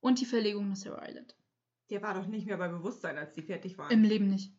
[0.00, 1.36] und die Verlegung nach Sarah Island.
[1.90, 3.90] Der war doch nicht mehr bei Bewusstsein, als die fertig waren.
[3.90, 4.52] Im Leben nicht.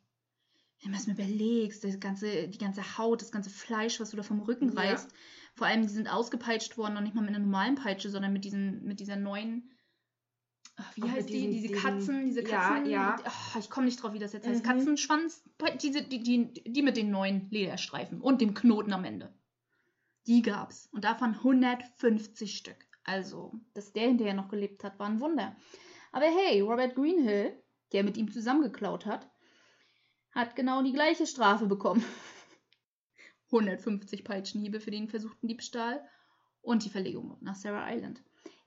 [0.83, 4.17] Wenn du es mir überlegst, das ganze, die ganze Haut, das ganze Fleisch, was du
[4.17, 4.81] da vom Rücken Ja.
[4.81, 5.09] reißt.
[5.55, 8.43] Vor allem, die sind ausgepeitscht worden, noch nicht mal mit einer normalen Peitsche, sondern mit,
[8.43, 9.71] diesen, mit dieser neuen.
[10.75, 11.49] Ach, wie Auch heißt die?
[11.49, 12.89] Diese Katzen, diese Ja, Katzen.
[12.89, 13.15] ja.
[13.25, 14.63] Ach, ich komme nicht drauf, wie das jetzt heißt.
[14.63, 14.67] Mhm.
[14.67, 15.43] Katzenschwanz,
[15.81, 19.33] diese, die, die, die mit den neuen Lederstreifen und dem Knoten am Ende.
[20.25, 20.87] Die gab's.
[20.91, 22.77] Und davon 150 Stück.
[23.03, 25.55] Also, dass der hinterher noch gelebt hat, war ein Wunder.
[26.11, 29.29] Aber hey, Robert Greenhill, der mit ihm zusammengeklaut hat,
[30.31, 32.03] hat genau die gleiche Strafe bekommen.
[33.51, 36.03] 150 Peitschenhiebe für den versuchten Diebstahl
[36.61, 38.23] und die Verlegung nach Sarah Island.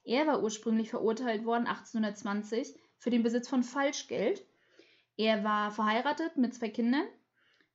[0.06, 4.46] Er war ursprünglich verurteilt worden 1820 für den Besitz von Falschgeld.
[5.16, 7.06] Er war verheiratet mit zwei Kindern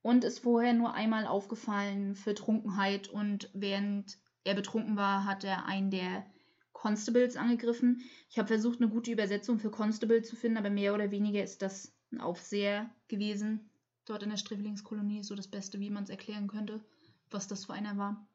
[0.01, 5.65] und ist vorher nur einmal aufgefallen für Trunkenheit und während er betrunken war, hat er
[5.65, 6.25] einen der
[6.71, 8.01] Constables angegriffen.
[8.29, 11.61] Ich habe versucht, eine gute Übersetzung für Constable zu finden, aber mehr oder weniger ist
[11.61, 13.69] das ein Aufseher gewesen.
[14.05, 16.83] Dort in der Sträflingskolonie ist so das Beste, wie man es erklären könnte,
[17.29, 18.25] was das für einer war.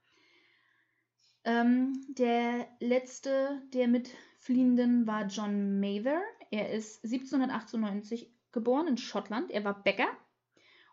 [1.46, 6.20] Ähm, der letzte der Mitfliehenden war John Mather.
[6.50, 9.52] Er ist 1798 geboren in Schottland.
[9.52, 10.08] Er war Bäcker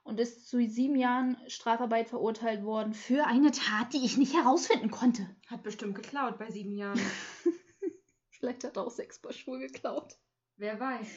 [0.03, 4.91] und ist zu sieben Jahren Strafarbeit verurteilt worden für eine Tat, die ich nicht herausfinden
[4.91, 5.27] konnte.
[5.47, 6.99] Hat bestimmt geklaut bei sieben Jahren.
[8.29, 10.19] Vielleicht hat er auch sechs Paar Schuhe geklaut.
[10.57, 11.07] Wer weiß.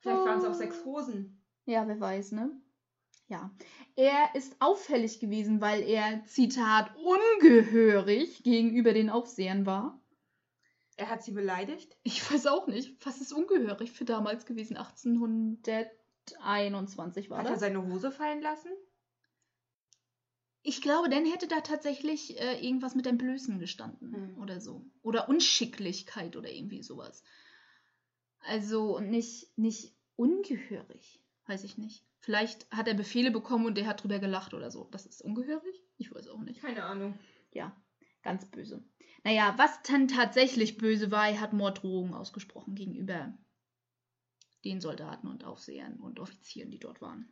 [0.00, 1.40] Vielleicht waren es auch sechs Hosen.
[1.66, 2.50] Ja, wer weiß, ne?
[3.28, 3.50] Ja.
[3.96, 10.00] Er ist auffällig gewesen, weil er, Zitat, ungehörig gegenüber den Aufsehern war.
[10.96, 11.96] Er hat sie beleidigt.
[12.04, 13.04] Ich weiß auch nicht.
[13.04, 14.76] Was ist ungehörig für damals gewesen?
[14.76, 17.60] 1821 war Hat er das.
[17.60, 18.70] seine Hose fallen lassen?
[20.62, 24.38] Ich glaube, dann hätte da tatsächlich äh, irgendwas mit Entblößen gestanden Hm.
[24.42, 24.84] oder so.
[25.02, 27.22] Oder Unschicklichkeit oder irgendwie sowas.
[28.40, 31.20] Also nicht, nicht ungehörig.
[31.46, 32.05] Weiß ich nicht.
[32.26, 34.88] Vielleicht hat er Befehle bekommen und der hat drüber gelacht oder so.
[34.90, 35.80] Das ist ungehörig?
[35.96, 36.60] Ich weiß auch nicht.
[36.60, 37.16] Keine Ahnung.
[37.52, 37.80] Ja,
[38.24, 38.82] ganz böse.
[39.22, 43.32] Naja, was dann tatsächlich böse war, er hat Morddrohungen ausgesprochen gegenüber
[44.64, 47.28] den Soldaten und Aufsehern und Offizieren, die dort waren.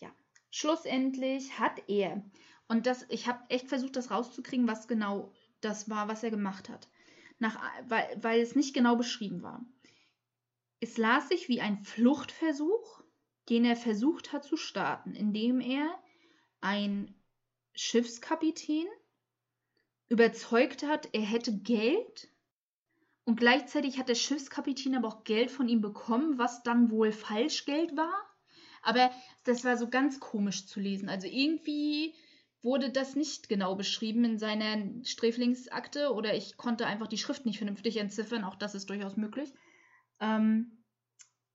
[0.00, 0.10] Ja,
[0.50, 2.24] schlussendlich hat er,
[2.66, 6.68] und das, ich habe echt versucht, das rauszukriegen, was genau das war, was er gemacht
[6.68, 6.88] hat.
[7.38, 9.64] Nach, weil, weil es nicht genau beschrieben war.
[10.80, 13.02] Es las sich wie ein Fluchtversuch,
[13.48, 15.98] den er versucht hat zu starten, indem er
[16.60, 17.14] ein
[17.74, 18.86] Schiffskapitän
[20.10, 22.28] überzeugt hat, er hätte Geld,
[23.24, 27.96] Und gleichzeitig hat der Schiffskapitän aber auch Geld von ihm bekommen, was dann wohl Falschgeld
[27.96, 28.12] war.
[28.82, 29.10] Aber
[29.44, 31.08] das war so ganz komisch zu lesen.
[31.08, 32.14] Also irgendwie
[32.62, 37.58] wurde das nicht genau beschrieben in seiner Sträflingsakte oder ich konnte einfach die Schrift nicht
[37.58, 38.44] vernünftig entziffern.
[38.44, 39.52] Auch das ist durchaus möglich.
[40.20, 40.84] Ähm,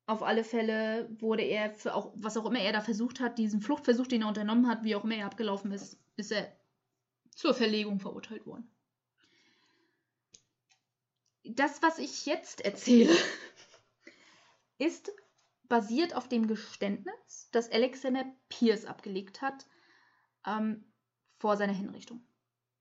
[0.08, 3.62] auf alle Fälle wurde er für auch, was auch immer er da versucht hat, diesen
[3.62, 6.56] Fluchtversuch, den er unternommen hat, wie auch immer er abgelaufen ist, ist er
[7.32, 8.69] zur Verlegung verurteilt worden.
[11.43, 13.15] Das, was ich jetzt erzähle,
[14.78, 15.12] ist
[15.67, 19.65] basiert auf dem Geständnis, das Alexander Pierce abgelegt hat
[20.45, 20.91] ähm,
[21.38, 22.25] vor seiner Hinrichtung.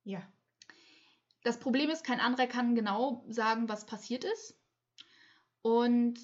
[0.04, 0.22] Ja.
[1.42, 4.58] Das Problem ist, kein anderer kann genau sagen, was passiert ist.
[5.64, 6.20] Und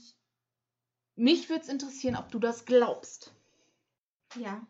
[1.16, 3.32] mich würde es interessieren, ob du das glaubst.
[4.36, 4.66] Ja.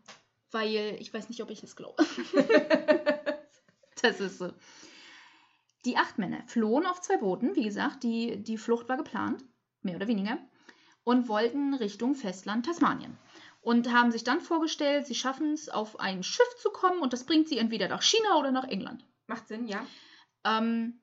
[0.52, 1.96] Weil ich weiß nicht, ob ich es glaube.
[4.00, 4.52] das ist so.
[5.84, 7.56] Die acht Männer flohen auf zwei Booten.
[7.56, 9.42] Wie gesagt, die, die Flucht war geplant,
[9.82, 10.38] mehr oder weniger,
[11.02, 13.18] und wollten Richtung Festland Tasmanien.
[13.62, 17.24] Und haben sich dann vorgestellt, sie schaffen es, auf ein Schiff zu kommen und das
[17.24, 19.04] bringt sie entweder nach China oder nach England.
[19.26, 19.84] Macht Sinn, ja.
[20.44, 20.99] Ähm,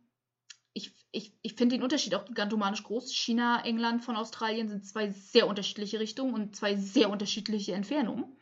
[0.78, 3.12] ich ich, ich finde den Unterschied auch gigantomanisch groß.
[3.12, 8.38] China, England von Australien sind zwei sehr unterschiedliche Richtungen und zwei sehr unterschiedliche Entfernungen.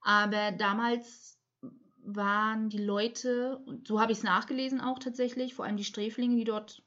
[0.00, 1.38] Aber damals
[1.98, 6.36] waren die Leute, und so habe ich es nachgelesen auch tatsächlich, vor allem die Sträflinge,
[6.36, 6.82] die dort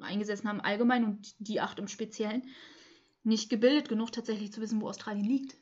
[0.00, 2.48] eingesessen haben, allgemein und die acht im Speziellen,
[3.22, 5.56] nicht gebildet genug, tatsächlich zu wissen, wo Australien liegt.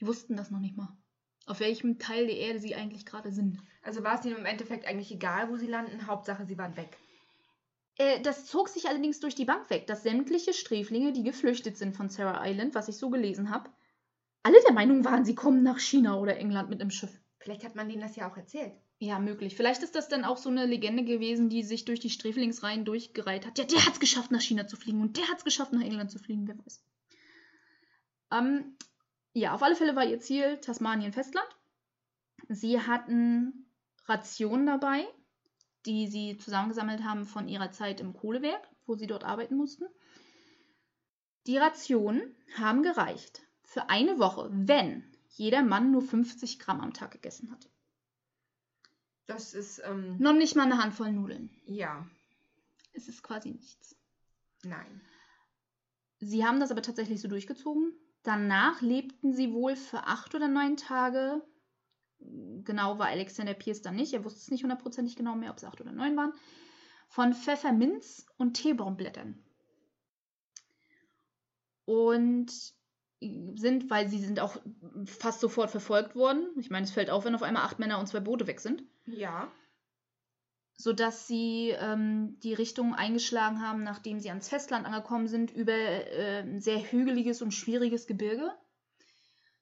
[0.00, 0.96] Die wussten das noch nicht mal.
[1.46, 3.58] Auf welchem Teil der Erde sie eigentlich gerade sind.
[3.82, 6.98] Also war es ihnen im Endeffekt eigentlich egal, wo sie landen, Hauptsache sie waren weg.
[7.96, 11.96] Äh, das zog sich allerdings durch die Bank weg, dass sämtliche Sträflinge, die geflüchtet sind
[11.96, 13.70] von Sarah Island, was ich so gelesen habe,
[14.42, 17.18] alle der Meinung waren, sie kommen nach China oder England mit einem Schiff.
[17.38, 18.72] Vielleicht hat man denen das ja auch erzählt.
[18.98, 19.56] Ja, möglich.
[19.56, 23.46] Vielleicht ist das dann auch so eine Legende gewesen, die sich durch die Sträflingsreihen durchgereiht
[23.46, 23.58] hat.
[23.58, 25.82] Ja, der hat es geschafft, nach China zu fliegen und der hat es geschafft, nach
[25.82, 26.82] England zu fliegen, wer weiß.
[28.32, 28.76] Ähm,
[29.32, 31.48] ja, auf alle Fälle war ihr Ziel Tasmanien-Festland.
[32.48, 33.66] Sie hatten
[34.06, 35.06] Rationen dabei,
[35.86, 39.84] die sie zusammengesammelt haben von ihrer Zeit im Kohlewerk, wo sie dort arbeiten mussten.
[41.46, 47.10] Die Rationen haben gereicht für eine Woche, wenn jeder Mann nur 50 Gramm am Tag
[47.10, 47.68] gegessen hat.
[49.26, 51.50] Das ist, ähm, Noch nicht mal eine Handvoll Nudeln.
[51.64, 52.06] ja,
[52.92, 53.96] Es ist quasi nichts.
[54.62, 55.00] nein.
[56.20, 57.92] Sie haben das aber tatsächlich so durchgezogen.
[58.22, 61.42] Danach lebten sie wohl für acht oder neun Tage.
[62.64, 64.12] Genau war Alexander Pierce dann nicht.
[64.14, 66.32] Er wusste es nicht hundertprozentig genau mehr, ob es acht oder neun waren.
[67.08, 69.38] Von Pfefferminz und Teebaumblättern.
[71.84, 72.50] Und
[73.20, 74.56] sind, weil sie sind auch
[75.06, 76.46] fast sofort verfolgt worden.
[76.58, 78.82] Ich meine, es fällt auf, wenn auf einmal acht Männer und zwei Boote weg sind.
[79.06, 79.50] Ja.
[80.76, 86.40] sodass sie ähm, die Richtung eingeschlagen haben, nachdem sie ans Festland angekommen sind, über äh,
[86.40, 88.50] ein sehr hügeliges und schwieriges Gebirge,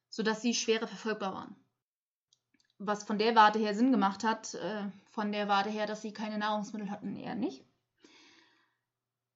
[0.08, 1.56] sodass sie schwerer verfolgbar waren.
[2.84, 6.12] Was von der Warte her Sinn gemacht hat, äh, von der Warte her, dass sie
[6.12, 7.64] keine Nahrungsmittel hatten, eher nicht.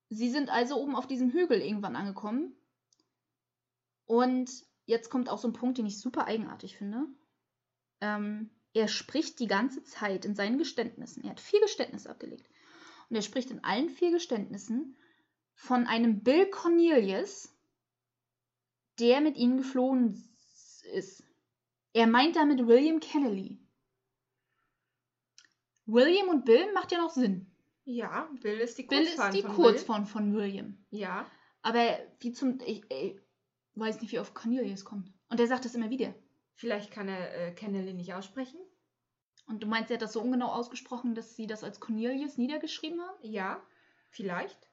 [0.08, 2.56] Sie sind also oben auf diesem Hügel irgendwann angekommen.
[4.06, 4.50] Und
[4.84, 7.06] jetzt kommt auch so ein Punkt, den ich super eigenartig finde.
[8.00, 11.24] Ähm, er spricht die ganze Zeit in seinen Geständnissen.
[11.24, 12.48] Er hat vier Geständnisse abgelegt.
[13.08, 14.96] Und er spricht in allen vier Geständnissen
[15.54, 17.52] von einem Bill Cornelius,
[18.98, 20.22] der mit ihnen geflohen
[20.92, 21.25] ist.
[21.96, 23.58] Er meint damit William Kennedy.
[25.86, 27.50] William und Bill macht ja noch Sinn.
[27.86, 30.76] Ja, Bill ist die Bill Kurzform ist die von Kurzform von William.
[30.90, 31.00] Bill.
[31.00, 31.26] Ja.
[31.62, 32.58] Aber wie zum.
[32.66, 33.18] Ich, ich
[33.76, 35.10] weiß nicht, wie auf Cornelius kommt.
[35.30, 36.14] Und er sagt das immer wieder.
[36.52, 38.60] Vielleicht kann er äh, Kennedy nicht aussprechen.
[39.46, 43.00] Und du meinst, er hat das so ungenau ausgesprochen, dass sie das als Cornelius niedergeschrieben
[43.00, 43.16] haben?
[43.22, 43.62] Ja,
[44.10, 44.68] vielleicht.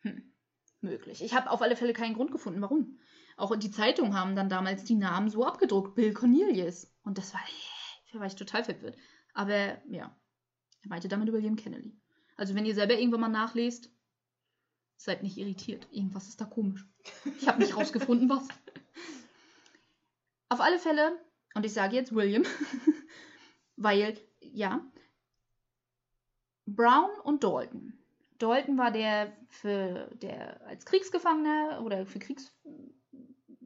[0.00, 0.32] Hm,
[0.80, 1.22] möglich.
[1.22, 2.98] Ich habe auf alle Fälle keinen Grund gefunden, warum.
[3.42, 6.86] Auch die Zeitungen haben dann damals die Namen so abgedruckt, Bill Cornelius.
[7.02, 7.40] Und das war,
[8.12, 8.96] da war ich total verwirrt.
[9.34, 10.16] Aber ja,
[10.82, 12.00] er meinte damit William Kennedy.
[12.36, 13.90] Also wenn ihr selber irgendwann mal nachlest,
[14.96, 15.88] seid nicht irritiert.
[15.90, 16.86] Irgendwas ist da komisch.
[17.40, 18.46] Ich habe nicht rausgefunden, was.
[20.48, 21.18] Auf alle Fälle,
[21.54, 22.44] und ich sage jetzt William,
[23.76, 24.88] weil, ja,
[26.64, 27.98] Brown und Dalton.
[28.38, 32.54] Dalton war der für der als Kriegsgefangener oder für Kriegs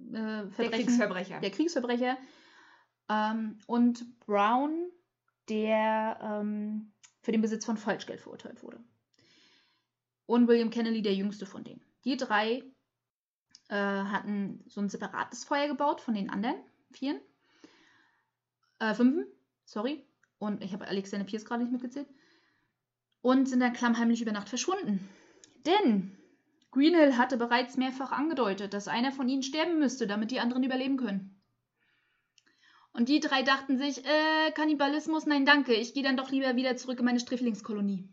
[0.09, 1.41] äh, Der Verbrechen- Kriegsverbrecher.
[1.41, 2.19] der Kriegsverbrecher.
[3.09, 4.91] Ähm, und Brown,
[5.49, 6.93] der ähm,
[7.23, 8.83] für den Besitz von Falschgeld verurteilt wurde.
[10.27, 11.85] Und William Kennedy, der jüngste von denen.
[12.05, 12.63] Die drei
[13.69, 16.57] äh, hatten so ein separates Feuer gebaut von den anderen
[16.93, 17.21] vieren.
[18.81, 19.27] Äh, fünfen,
[19.65, 20.05] sorry.
[20.39, 22.09] Und ich habe Alexander Pierce gerade nicht mitgezählt.
[23.23, 25.09] Und sind dann klammheimlich über Nacht verschwunden.
[25.65, 26.17] Denn
[26.77, 30.99] Greenhill hatte bereits mehrfach angedeutet, dass einer von ihnen sterben müsste, damit die anderen überleben
[30.99, 31.41] können.
[32.93, 36.77] Und die drei dachten sich, äh, Kannibalismus, nein danke, ich gehe dann doch lieber wieder
[36.77, 38.07] zurück in meine Sträflingskolonie.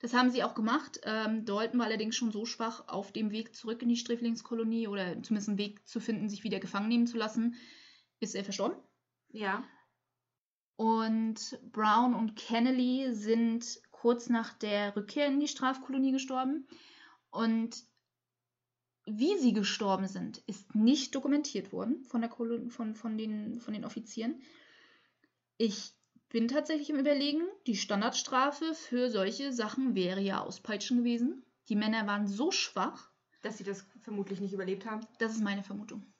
[0.00, 1.00] Das haben sie auch gemacht.
[1.04, 5.22] Ähm, Dalton war allerdings schon so schwach auf dem Weg zurück in die Sträflingskolonie oder
[5.22, 7.54] zumindest einen Weg zu finden, sich wieder gefangen nehmen zu lassen,
[8.18, 8.78] ist er verstorben.
[9.30, 9.62] Ja.
[10.74, 16.66] Und Brown und Kennelly sind kurz nach der Rückkehr in die Strafkolonie gestorben.
[17.30, 17.84] Und
[19.06, 23.72] wie sie gestorben sind, ist nicht dokumentiert worden von, der Kolon von, von, den, von
[23.72, 24.42] den Offizieren.
[25.56, 25.94] Ich
[26.28, 31.42] bin tatsächlich im Überlegen, die Standardstrafe für solche Sachen wäre ja Auspeitschen gewesen.
[31.68, 33.10] Die Männer waren so schwach.
[33.42, 35.06] Dass sie das vermutlich nicht überlebt haben.
[35.18, 36.12] Das ist meine Vermutung.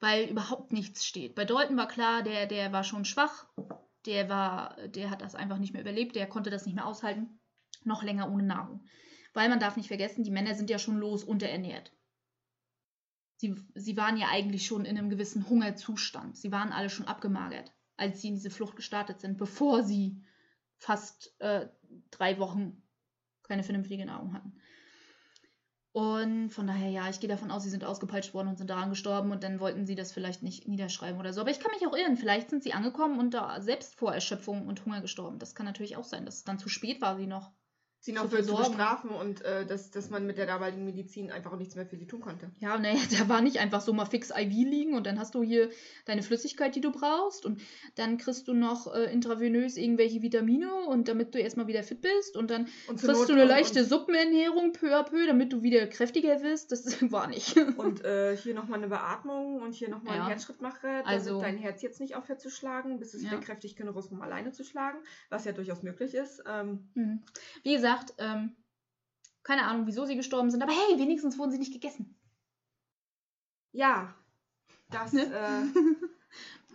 [0.00, 1.36] Weil überhaupt nichts steht.
[1.36, 3.46] Bei Dalton war klar, der, der war schon schwach.
[4.04, 6.16] Der, war, der hat das einfach nicht mehr überlebt.
[6.16, 7.38] Der konnte das nicht mehr aushalten.
[7.84, 8.84] Noch länger ohne Nahrung.
[9.36, 11.92] Weil man darf nicht vergessen, die Männer sind ja schon los unterernährt.
[13.36, 16.36] Sie, sie waren ja eigentlich schon in einem gewissen Hungerzustand.
[16.36, 20.22] Sie waren alle schon abgemagert als sie in diese Flucht gestartet sind, bevor sie
[20.78, 21.68] fast äh,
[22.10, 22.82] drei Wochen
[23.42, 24.60] keine vernünftige Nahrung hatten.
[25.92, 28.90] Und von daher, ja, ich gehe davon aus, sie sind ausgepeitscht worden und sind daran
[28.90, 31.40] gestorben und dann wollten sie das vielleicht nicht niederschreiben oder so.
[31.40, 32.18] Aber ich kann mich auch irren.
[32.18, 35.38] Vielleicht sind sie angekommen und da selbst vor Erschöpfung und Hunger gestorben.
[35.38, 37.50] Das kann natürlich auch sein, dass es dann zu spät war, sie noch
[38.06, 41.56] sie noch für zu bestrafen und äh, dass, dass man mit der damaligen Medizin einfach
[41.56, 42.50] nichts mehr für sie tun konnte.
[42.60, 45.42] Ja, naja, da war nicht einfach so mal fix IV liegen und dann hast du
[45.42, 45.70] hier
[46.04, 47.60] deine Flüssigkeit, die du brauchst und
[47.96, 52.36] dann kriegst du noch äh, intravenös irgendwelche Vitamine und damit du erstmal wieder fit bist
[52.36, 55.86] und dann und kriegst Not du eine leichte Suppenernährung peu à peu, damit du wieder
[55.88, 56.70] kräftiger wirst.
[56.70, 57.56] Das war nicht.
[57.76, 60.22] Und äh, hier nochmal eine Beatmung und hier nochmal ja.
[60.22, 63.32] ein Herzschrittmacher, damit also, dein Herz jetzt nicht aufhört zu schlagen, bis es ja.
[63.32, 66.44] wieder kräftig genug ist, um alleine zu schlagen, was ja durchaus möglich ist.
[66.48, 67.22] Ähm, mhm.
[67.64, 68.56] Wie gesagt, gesagt, ähm,
[69.42, 72.18] keine Ahnung, wieso sie gestorben sind, aber hey, wenigstens wurden sie nicht gegessen.
[73.72, 74.14] Ja,
[74.90, 75.22] das ne?
[75.24, 75.78] äh,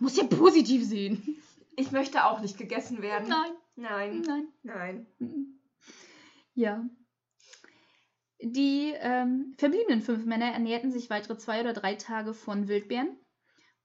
[0.00, 1.36] muss ja positiv sehen.
[1.76, 3.28] Ich möchte auch nicht gegessen werden.
[3.28, 3.52] Nein.
[3.74, 4.22] Nein.
[4.22, 4.48] Nein.
[4.62, 5.06] Nein.
[6.54, 6.84] Ja.
[8.40, 13.16] Die ähm, verbliebenen fünf Männer ernährten sich weitere zwei oder drei Tage von Wildbeeren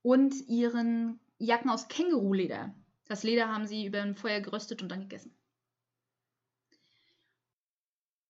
[0.02, 2.74] und ihren Jacken aus Känguruleder.
[3.08, 5.37] Das Leder haben sie über ein Feuer geröstet und dann gegessen.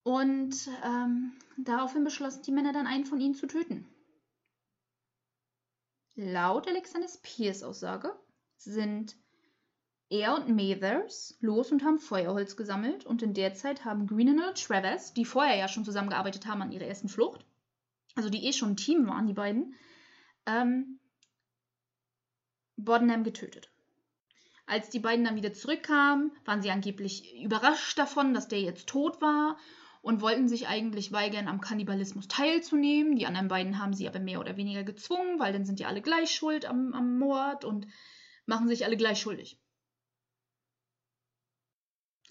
[0.08, 3.86] Und ähm, daraufhin beschlossen die Männer dann, einen von ihnen zu töten.
[6.14, 8.18] Laut Alexander Pierce Aussage
[8.56, 9.16] sind
[10.08, 14.56] er und Mathers los und haben Feuerholz gesammelt und in der Zeit haben Green und
[14.56, 17.44] Travers, die vorher ja schon zusammengearbeitet haben an ihrer ersten Flucht,
[18.14, 19.74] also die eh schon ein Team waren, die beiden,
[20.46, 21.00] ähm,
[22.78, 23.70] Boddenham getötet.
[24.64, 29.20] Als die beiden dann wieder zurückkamen, waren sie angeblich überrascht davon, dass der jetzt tot
[29.20, 29.58] war
[30.02, 33.16] und wollten sich eigentlich weigern, am Kannibalismus teilzunehmen.
[33.16, 36.02] Die anderen beiden haben sie aber mehr oder weniger gezwungen, weil dann sind ja alle
[36.02, 37.86] gleich schuld am, am Mord und
[38.46, 39.58] machen sich alle gleich schuldig.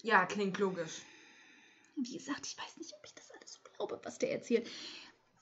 [0.02, 1.02] Ja, klingt logisch.
[1.96, 4.68] Wie gesagt, ich weiß nicht, ob ich das alles so glaube, was der erzählt.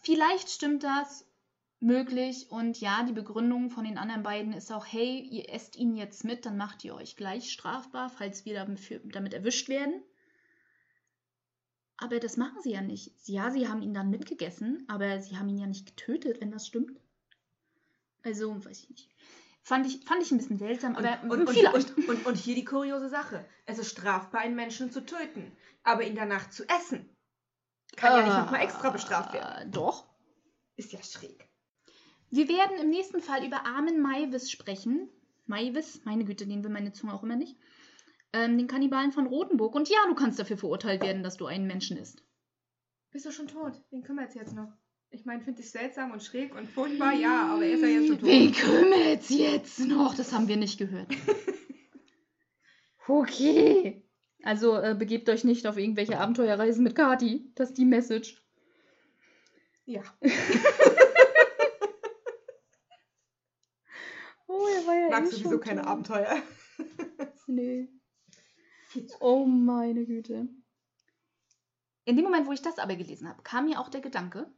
[0.01, 1.27] Vielleicht stimmt das,
[1.81, 2.51] möglich.
[2.51, 6.25] Und ja, die Begründung von den anderen beiden ist auch, hey, ihr esst ihn jetzt
[6.25, 10.03] mit, dann macht ihr euch gleich strafbar, falls wir damit erwischt werden.
[11.99, 13.13] Aber das machen sie ja nicht.
[13.27, 16.67] Ja, sie haben ihn dann mitgegessen, aber sie haben ihn ja nicht getötet, wenn das
[16.67, 17.01] stimmt.
[18.23, 19.11] Also, weiß ich nicht.
[19.63, 21.97] Fand ich, fand ich ein bisschen seltsam, aber und, und, vielleicht.
[21.97, 23.45] Und, und, und, hier die kuriose Sache.
[23.65, 25.51] Es ist strafbar, einen Menschen zu töten,
[25.83, 27.09] aber ihn danach zu essen.
[27.97, 29.69] Kann äh, ja nicht nochmal extra bestraft werden.
[29.69, 30.07] Äh, doch.
[30.77, 31.49] Ist ja schräg.
[32.31, 35.09] Wir werden im nächsten Fall über Armen Maivis sprechen.
[35.47, 37.57] Maivis, meine Güte, den will meine Zunge auch immer nicht
[38.33, 39.75] ähm, den Kannibalen von Rothenburg.
[39.75, 42.23] Und ja, du kannst dafür verurteilt werden, dass du einen Menschen isst.
[43.11, 43.73] Bist du schon tot?
[43.91, 44.73] Wen kümmert es jetzt noch?
[45.11, 48.09] Ich meine, finde ich seltsam und schräg und furchtbar, ja, aber er ist ja jetzt
[48.09, 48.29] schon tot.
[48.29, 50.15] Wen kümmert es jetzt noch?
[50.15, 51.09] Das haben wir nicht gehört.
[53.09, 54.05] okay.
[54.43, 57.51] Also äh, begebt euch nicht auf irgendwelche Abenteuerreisen mit Kati.
[57.55, 58.43] Das ist die Message.
[59.87, 60.03] Ja.
[64.48, 66.42] oh, er war ja Magst eh sowieso keine Abenteuer.
[67.46, 67.88] nee.
[69.21, 70.49] Oh meine Güte.
[72.05, 74.51] In dem Moment, wo ich das aber gelesen habe, kam mir auch der Gedanke,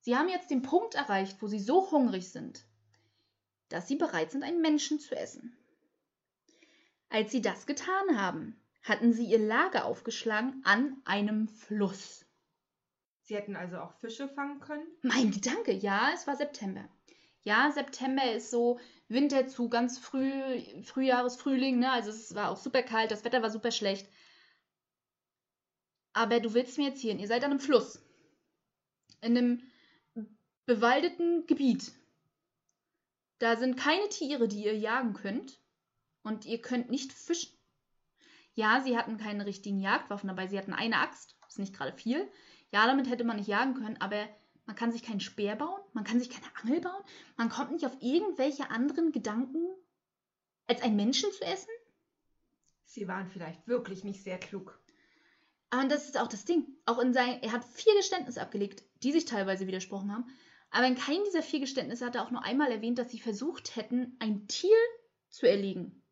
[0.00, 2.64] Sie haben jetzt den Punkt erreicht, wo Sie so hungrig sind,
[3.68, 5.56] dass Sie bereit sind, einen Menschen zu essen.
[7.08, 12.24] Als Sie das getan haben, hatten Sie Ihr Lager aufgeschlagen an einem Fluss.
[13.22, 14.86] Sie hätten also auch Fische fangen können?
[15.02, 16.88] Mein Gedanke, ja, es war September.
[17.44, 18.78] Ja, September ist so
[19.08, 20.30] Winter zu ganz früh,
[20.84, 21.90] Frühjahres, Frühling, ne?
[21.90, 24.08] Also es war auch super kalt, das Wetter war super schlecht.
[26.12, 28.00] Aber du willst mir erzählen, ihr seid an einem Fluss.
[29.20, 29.62] In einem
[30.66, 31.92] bewaldeten Gebiet.
[33.38, 35.58] Da sind keine Tiere, die ihr jagen könnt.
[36.22, 37.50] Und ihr könnt nicht fischen.
[38.54, 40.46] Ja, sie hatten keine richtigen Jagdwaffen dabei.
[40.46, 41.36] Sie hatten eine Axt.
[41.48, 42.30] Ist nicht gerade viel.
[42.70, 44.28] Ja, damit hätte man nicht jagen können, aber
[44.72, 45.82] man kann sich keinen Speer bauen.
[45.92, 47.02] Man kann sich keine Angel bauen.
[47.36, 49.68] Man kommt nicht auf irgendwelche anderen Gedanken,
[50.66, 51.68] als einen Menschen zu essen.
[52.86, 54.80] Sie waren vielleicht wirklich nicht sehr klug.
[55.78, 56.64] Und das ist auch das Ding.
[56.86, 60.24] Auch in sein, er hat vier Geständnisse abgelegt, die sich teilweise widersprochen haben.
[60.70, 63.76] Aber in keinem dieser vier Geständnisse hat er auch nur einmal erwähnt, dass sie versucht
[63.76, 64.78] hätten, ein Tier
[65.28, 66.02] zu erlegen.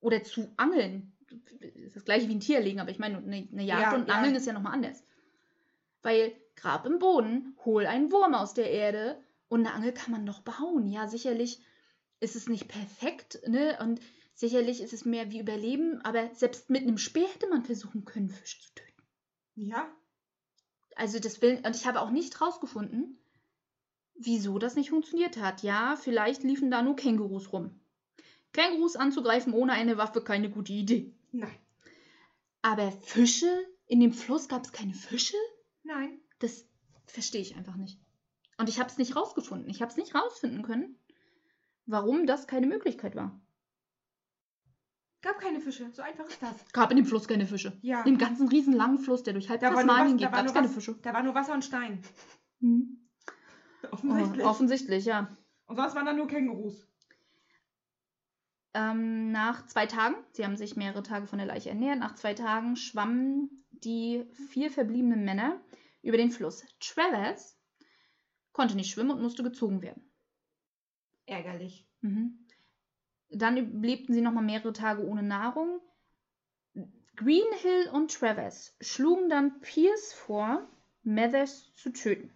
[0.00, 1.16] Oder zu angeln.
[1.60, 4.08] Das ist das gleiche wie ein Tier erlegen, aber ich meine, eine, Jagd ja, und
[4.08, 4.16] ja.
[4.16, 5.02] Angeln ist ja nochmal anders.
[6.02, 10.24] Weil grab im Boden, hol einen Wurm aus der Erde und eine Angel kann man
[10.24, 10.86] noch bauen.
[10.88, 11.60] Ja, sicherlich
[12.20, 13.78] ist es nicht perfekt, ne?
[13.80, 14.00] Und
[14.34, 18.30] sicherlich ist es mehr wie Überleben, aber selbst mit einem Speer hätte man versuchen können,
[18.30, 19.02] Fisch zu töten.
[19.54, 19.90] Ja.
[20.96, 23.18] Also das will, und ich habe auch nicht rausgefunden,
[24.14, 25.62] wieso das nicht funktioniert hat.
[25.62, 27.78] Ja, vielleicht liefen da nur Kängurus rum.
[28.52, 31.12] Kängurus anzugreifen ohne eine Waffe, keine gute Idee.
[31.32, 31.58] Nein.
[32.62, 33.46] Aber Fische?
[33.88, 35.36] In dem Fluss gab es keine Fische?
[35.84, 36.18] Nein.
[36.38, 36.66] Das
[37.06, 37.98] verstehe ich einfach nicht.
[38.58, 39.68] Und ich habe es nicht rausgefunden.
[39.68, 40.98] Ich habe es nicht rausfinden können,
[41.86, 43.40] warum das keine Möglichkeit war.
[45.22, 46.72] Gab keine Fische, so einfach ist das.
[46.72, 47.76] Gab in dem Fluss keine Fische.
[47.82, 48.00] Ja.
[48.00, 50.94] In dem ganzen riesen langen Fluss, der durch halb Tasmanien geht, gab es keine Fische.
[51.02, 52.00] Da war nur Wasser und Stein.
[52.60, 53.08] Hm.
[53.90, 54.44] Offensichtlich.
[54.44, 55.36] Oh, offensichtlich, ja.
[55.66, 56.86] Und sonst waren da nur Kängurus.
[58.74, 62.34] Ähm, nach zwei Tagen, sie haben sich mehrere Tage von der Leiche ernährt, nach zwei
[62.34, 65.60] Tagen schwammen die vier verbliebenen Männer
[66.06, 66.64] über den Fluss.
[66.80, 67.58] Travers
[68.52, 70.02] konnte nicht schwimmen und musste gezogen werden.
[71.26, 71.84] Ärgerlich.
[72.00, 72.38] Mhm.
[73.28, 75.80] Dann überlebten sie nochmal mehrere Tage ohne Nahrung.
[77.16, 80.68] Greenhill und Travers schlugen dann Pierce vor,
[81.02, 82.30] Mathers zu töten.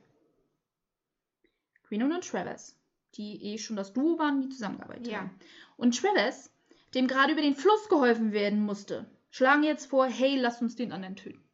[1.85, 2.77] Greenhill und Travers,
[3.15, 5.19] die eh schon das Duo waren, die zusammengearbeitet ja.
[5.21, 5.39] haben.
[5.77, 6.51] Und Travers,
[6.95, 10.93] dem gerade über den Fluss geholfen werden musste, schlagen jetzt vor, hey, lass uns den
[10.93, 11.50] anderen töten.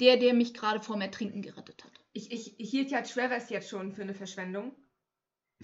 [0.00, 1.92] Der, der mich gerade vorm Ertrinken gerettet hat.
[2.12, 4.74] Ich, ich, ich hielt ja Travers jetzt schon für eine Verschwendung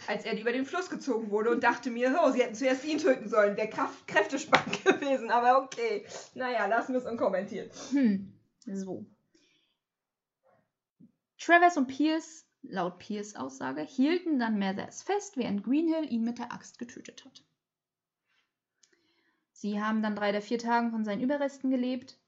[0.07, 2.99] als er über den Fluss gezogen wurde und dachte mir, oh, sie hätten zuerst ihn
[2.99, 3.57] töten sollen.
[3.57, 6.07] Der Kraft Kräftespann gewesen, aber okay.
[6.35, 7.75] Naja, lassen wir es unkommentiert.
[7.91, 8.33] Hm,
[8.65, 9.05] so.
[11.39, 16.53] Travers und Pierce, laut Pierce Aussage, hielten dann Mathers fest, während Greenhill ihn mit der
[16.53, 17.45] Axt getötet hat.
[19.53, 22.19] Sie haben dann drei der vier Tagen von seinen Überresten gelebt.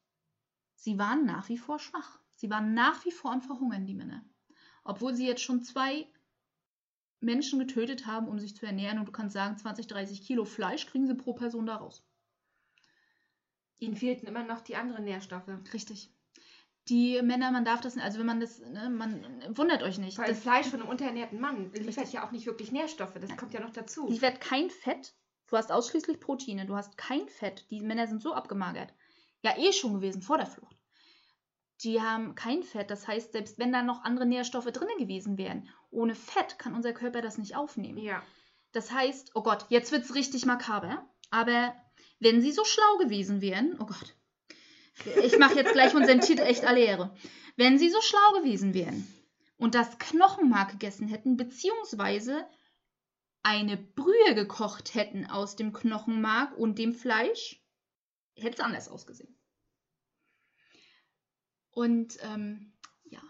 [0.75, 2.18] Sie waren nach wie vor schwach.
[2.35, 4.25] Sie waren nach wie vor am Verhungern, die Männer.
[4.85, 6.07] Obwohl sie jetzt schon zwei
[7.20, 8.99] Menschen getötet haben, um sich zu ernähren.
[8.99, 12.07] Und du kannst sagen, 20, 30 Kilo Fleisch kriegen sie pro Person daraus.
[13.79, 15.49] Ihnen fehlten immer noch die anderen Nährstoffe.
[15.72, 16.11] Richtig.
[16.89, 19.25] Die Männer, man darf das, also wenn man das, ne, man
[19.57, 20.18] wundert euch nicht.
[20.18, 22.12] Weil das Fleisch von einem unterernährten Mann liefert richtig.
[22.12, 24.07] ja auch nicht wirklich Nährstoffe, das kommt ja noch dazu.
[24.07, 25.14] Liefert kein Fett,
[25.47, 27.66] du hast ausschließlich Proteine, du hast kein Fett.
[27.70, 28.93] Die Männer sind so abgemagert.
[29.45, 30.74] Ja, eh schon gewesen vor der Flucht
[31.84, 32.90] die haben kein Fett.
[32.90, 36.92] Das heißt, selbst wenn da noch andere Nährstoffe drin gewesen wären, ohne Fett kann unser
[36.92, 37.99] Körper das nicht aufnehmen.
[37.99, 38.22] Ja.
[38.72, 41.07] Das heißt, oh Gott, jetzt wird es richtig makaber.
[41.30, 41.74] Aber
[42.20, 44.16] wenn sie so schlau gewesen wären, oh Gott,
[45.22, 47.14] ich mache jetzt gleich unseren Titel echt alle Ehre.
[47.57, 49.07] Wenn sie so schlau gewesen wären
[49.57, 52.49] und das Knochenmark gegessen hätten, beziehungsweise
[53.42, 57.63] eine Brühe gekocht hätten aus dem Knochenmark und dem Fleisch,
[58.37, 59.35] hätte es anders ausgesehen.
[61.70, 62.72] Und ähm,
[63.05, 63.20] ja,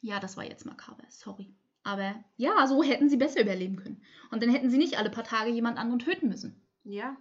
[0.00, 1.54] ja, das war jetzt makaber, sorry.
[1.84, 4.02] Aber ja, so hätten sie besser überleben können.
[4.30, 6.60] Und dann hätten sie nicht alle paar Tage jemand anderen töten müssen.
[6.84, 7.16] Ja.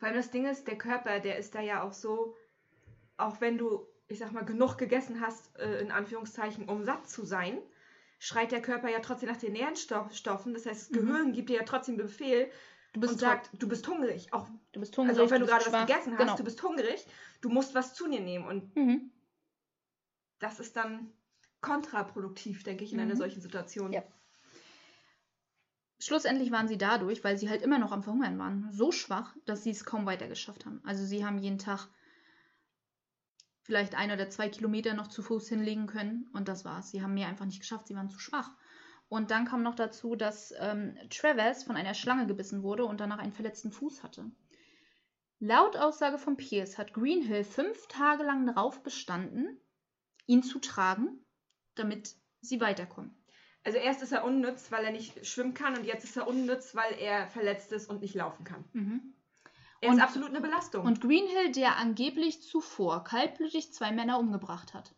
[0.00, 2.36] Weil das Ding ist, der Körper, der ist da ja auch so,
[3.16, 7.24] auch wenn du, ich sag mal, genug gegessen hast, äh, in Anführungszeichen, um satt zu
[7.24, 7.58] sein,
[8.18, 10.54] schreit der Körper ja trotzdem nach den Nährstoffen.
[10.54, 11.06] Das heißt, das mhm.
[11.06, 12.50] Gehirn gibt dir ja trotzdem Befehl,
[12.92, 14.32] Du bist und sagt, du bist hungrig.
[14.32, 15.18] Auch, du bist hungrig.
[15.18, 16.36] Also auch wenn du, du gerade was gegessen hast, genau.
[16.36, 17.06] du bist hungrig,
[17.40, 18.46] du musst was zu dir nehmen.
[18.46, 19.10] Und mhm.
[20.38, 21.12] das ist dann
[21.60, 23.04] kontraproduktiv, denke ich, in mhm.
[23.04, 23.92] einer solchen Situation.
[23.92, 24.02] Ja.
[26.00, 29.64] Schlussendlich waren sie dadurch, weil sie halt immer noch am Verhungern waren, so schwach, dass
[29.64, 30.80] sie es kaum weiter geschafft haben.
[30.84, 31.88] Also sie haben jeden Tag
[33.62, 36.90] vielleicht ein oder zwei Kilometer noch zu Fuß hinlegen können und das war's.
[36.90, 38.52] Sie haben mehr einfach nicht geschafft, sie waren zu schwach.
[39.08, 43.18] Und dann kam noch dazu, dass ähm, Travers von einer Schlange gebissen wurde und danach
[43.18, 44.30] einen verletzten Fuß hatte.
[45.40, 49.60] Laut Aussage von Pierce hat Greenhill fünf Tage lang darauf bestanden,
[50.26, 51.24] ihn zu tragen,
[51.74, 53.14] damit sie weiterkommen.
[53.64, 56.74] Also erst ist er unnütz, weil er nicht schwimmen kann und jetzt ist er unnütz,
[56.74, 58.64] weil er verletzt ist und nicht laufen kann.
[58.72, 59.14] Mhm.
[59.80, 60.84] Er Und- ist absolut eine Belastung.
[60.86, 64.94] Und Greenhill, der angeblich zuvor kaltblütig zwei Männer umgebracht hat,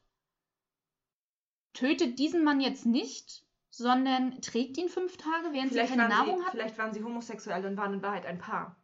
[1.75, 6.39] tötet diesen Mann jetzt nicht, sondern trägt ihn fünf Tage, während vielleicht, sie keine Nahrung
[6.39, 6.57] sie, hatten.
[6.57, 8.77] vielleicht waren sie homosexuell und waren in Wahrheit ein Paar.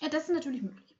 [0.00, 0.94] Ja, das ist natürlich möglich.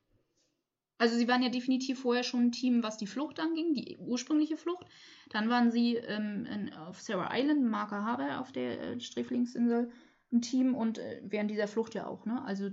[0.99, 4.57] Also sie waren ja definitiv vorher schon ein Team, was die Flucht anging, die ursprüngliche
[4.57, 4.87] Flucht.
[5.29, 9.91] Dann waren sie ähm, in, auf Sarah Island, Marker Harbor, auf der äh, Sträflingsinsel
[10.33, 12.25] ein Team und äh, während dieser Flucht ja auch.
[12.25, 12.43] Ne?
[12.47, 12.71] Also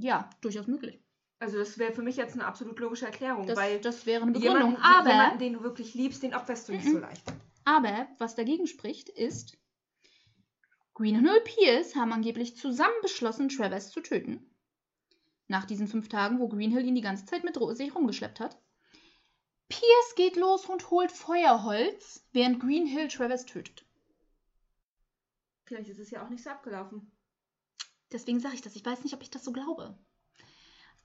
[0.00, 0.98] ja, durchaus möglich.
[1.38, 4.32] Also das wäre für mich jetzt eine absolut logische Erklärung, Das, weil das wäre eine
[4.32, 4.58] Begründung.
[4.72, 6.92] jemanden, aber, jemanden, den du wirklich liebst, den opferst du nicht Mhm.
[6.92, 7.22] so leicht.
[7.64, 9.56] aber was dagegen spricht, ist,
[11.02, 14.48] Green und Pierce haben angeblich zusammen beschlossen, Travis zu töten.
[15.48, 18.56] Nach diesen fünf Tagen, wo Greenhill ihn die ganze Zeit mit sich rumgeschleppt hat.
[19.68, 23.84] Pierce geht los und holt Feuerholz, während Greenhill Travis tötet.
[25.64, 27.10] Vielleicht ist es ja auch nicht so abgelaufen.
[28.12, 28.76] Deswegen sage ich das.
[28.76, 29.98] Ich weiß nicht, ob ich das so glaube.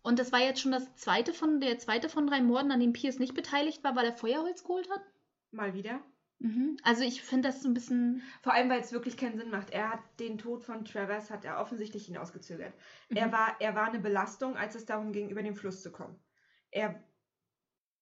[0.04, 2.94] Und das war jetzt schon das zweite von, der zweite von drei Morden, an dem
[2.94, 5.02] Pierce nicht beteiligt war, weil er Feuerholz geholt hat.
[5.50, 6.04] Mal wieder.
[6.40, 6.78] Mhm.
[6.84, 8.22] Also ich finde das so ein bisschen.
[8.42, 9.72] Vor allem, weil es wirklich keinen Sinn macht.
[9.72, 12.74] Er hat den Tod von Travers hat er offensichtlich hinausgezögert.
[13.14, 13.32] Er, Mhm.
[13.32, 16.20] war, er war eine Belastung, als es darum ging, über den Fluss zu kommen.
[16.72, 17.04] Er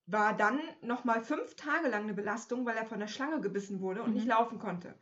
[0.07, 4.03] war dann nochmal fünf Tage lang eine Belastung, weil er von der Schlange gebissen wurde
[4.03, 4.13] und Mhm.
[4.13, 4.99] nicht laufen konnte.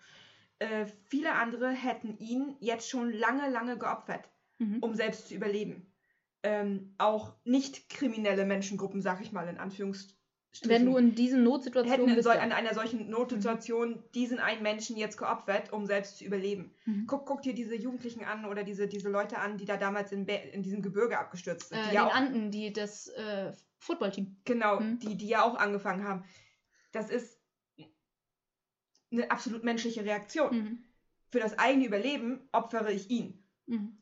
[0.60, 4.30] Äh, viele andere hätten ihn jetzt schon lange, lange geopfert,
[4.60, 4.80] Mhm.
[4.80, 5.94] um selbst zu überleben.
[6.44, 10.23] Ähm, auch nicht kriminelle Menschengruppen, sag ich mal in Anführungsstrichen.
[10.62, 12.28] Wenn du in diesen Notsituationen hätten in, bist.
[12.28, 12.36] ja.
[12.36, 16.74] in einer solchen Notsituation diesen einen Menschen jetzt geopfert, um selbst zu überleben.
[16.86, 17.08] Mhm.
[17.08, 20.26] Guck, guck dir diese Jugendlichen an oder diese, diese Leute an, die da damals in,
[20.26, 21.80] Be in diesem Gebirge abgestürzt sind.
[21.80, 24.38] Äh, die ja auch, Anden, die das äh, Footballteam.
[24.46, 25.00] genau, Mhm.
[25.00, 26.24] die, die ja auch angefangen haben.
[26.92, 27.40] Das ist
[29.12, 30.56] eine absolut menschliche Reaktion.
[30.56, 30.84] Mhm.
[31.30, 33.44] Für das eigene Überleben opfere ich ihn.
[33.66, 33.98] Mhm.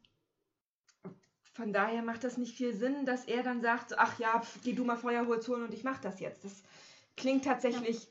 [1.54, 4.62] Von daher macht das nicht viel Sinn, dass er dann sagt, so, ach ja, pf,
[4.64, 6.46] geh du mal Feuerholz holen und ich mach das jetzt.
[6.46, 6.64] Das
[7.18, 8.08] klingt tatsächlich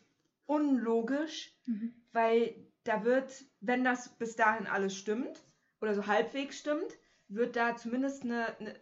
[0.47, 1.53] unlogisch.
[1.67, 1.95] Mhm.
[2.13, 5.45] weil da wird, wenn das bis dahin alles stimmt
[5.81, 8.75] oder so halbwegs stimmt, wird da zumindest eine, eine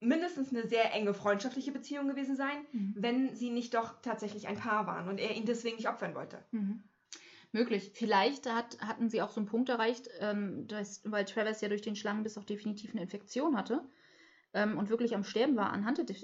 [0.00, 2.94] mindestens eine sehr enge freundschaftliche Beziehung gewesen sein, Mhm.
[2.96, 6.44] wenn sie nicht doch tatsächlich ein Paar waren und er ihn deswegen nicht opfern wollte.
[6.50, 6.82] Mhm.
[7.52, 7.92] Möglich.
[7.94, 11.82] Vielleicht hat, hatten sie auch so einen Punkt erreicht, ähm, dass, weil Travis ja durch
[11.82, 13.88] den Schlangenbiss auch definitiv eine Infektion hatte
[14.52, 16.16] ähm, und wirklich am Sterben war anhand der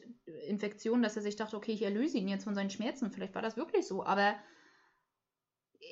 [0.47, 3.11] Infektion, dass er sich dachte, okay, ich erlöse ihn jetzt von seinen Schmerzen.
[3.11, 4.05] Vielleicht war das wirklich so.
[4.05, 4.35] Aber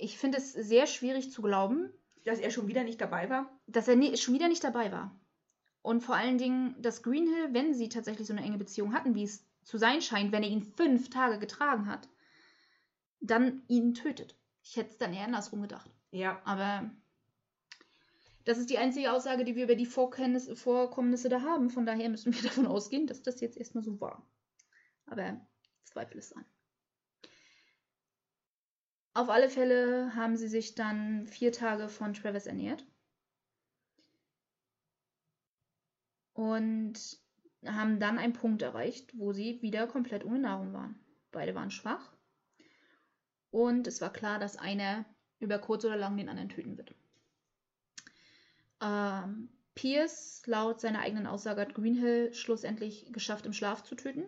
[0.01, 1.93] ich finde es sehr schwierig zu glauben,
[2.25, 3.61] Dass er schon wieder nicht dabei war.
[3.67, 5.19] dass er nie, schon wieder nicht dabei war.
[5.83, 9.25] Und vor allen Dingen, dass Greenhill, wenn sie tatsächlich so eine enge Beziehung hatten, wie
[9.25, 12.09] es zu sein scheint, wenn er ihn fünf Tage getragen hat,
[13.21, 14.40] dann ihn tötet.
[14.71, 15.91] Ich hätte es dann eher andersrum gedacht.
[16.13, 16.89] Ja, Aber
[18.45, 21.71] das ist die einzige Aussage, die wir über die Vorkenntnis, Vorkommnisse da haben.
[21.71, 24.25] Von daher müssen wir davon ausgehen, dass das jetzt erstmal so war.
[25.07, 25.45] Aber
[25.81, 26.45] ich zweifle es an.
[29.13, 32.87] Auf alle Fälle haben sie sich dann vier Tage von Travis ernährt.
[36.33, 37.19] Und
[37.67, 41.05] haben dann einen Punkt erreicht, wo sie wieder komplett ohne Nahrung waren.
[41.33, 42.13] Beide waren schwach.
[43.51, 45.05] Und es war klar, dass einer
[45.39, 46.95] über kurz oder lang den anderen töten wird.
[48.83, 54.25] Ähm, Pierce, laut seiner eigenen Aussage, hat Greenhill schlussendlich geschafft, im Schlaf zu töten.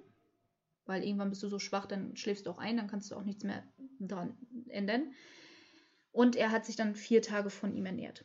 [0.86, 3.22] Weil irgendwann bist du so schwach, dann schläfst du auch ein, dann kannst du auch
[3.22, 3.62] nichts mehr
[3.98, 4.36] daran
[4.68, 5.12] ändern.
[6.10, 8.24] Und er hat sich dann vier Tage von ihm ernährt.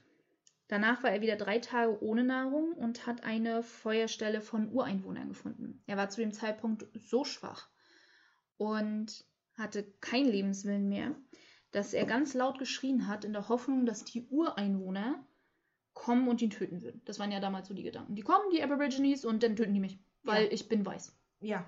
[0.67, 5.81] Danach war er wieder drei Tage ohne Nahrung und hat eine Feuerstelle von Ureinwohnern gefunden.
[5.87, 7.69] Er war zu dem Zeitpunkt so schwach
[8.57, 9.23] und
[9.57, 11.15] hatte keinen Lebenswillen mehr,
[11.71, 15.25] dass er ganz laut geschrien hat, in der Hoffnung, dass die Ureinwohner
[15.93, 17.01] kommen und ihn töten würden.
[17.05, 18.15] Das waren ja damals so die Gedanken.
[18.15, 20.51] Die kommen, die Aborigines, und dann töten die mich, weil Ja.
[20.51, 21.15] ich bin weiß.
[21.41, 21.67] ja.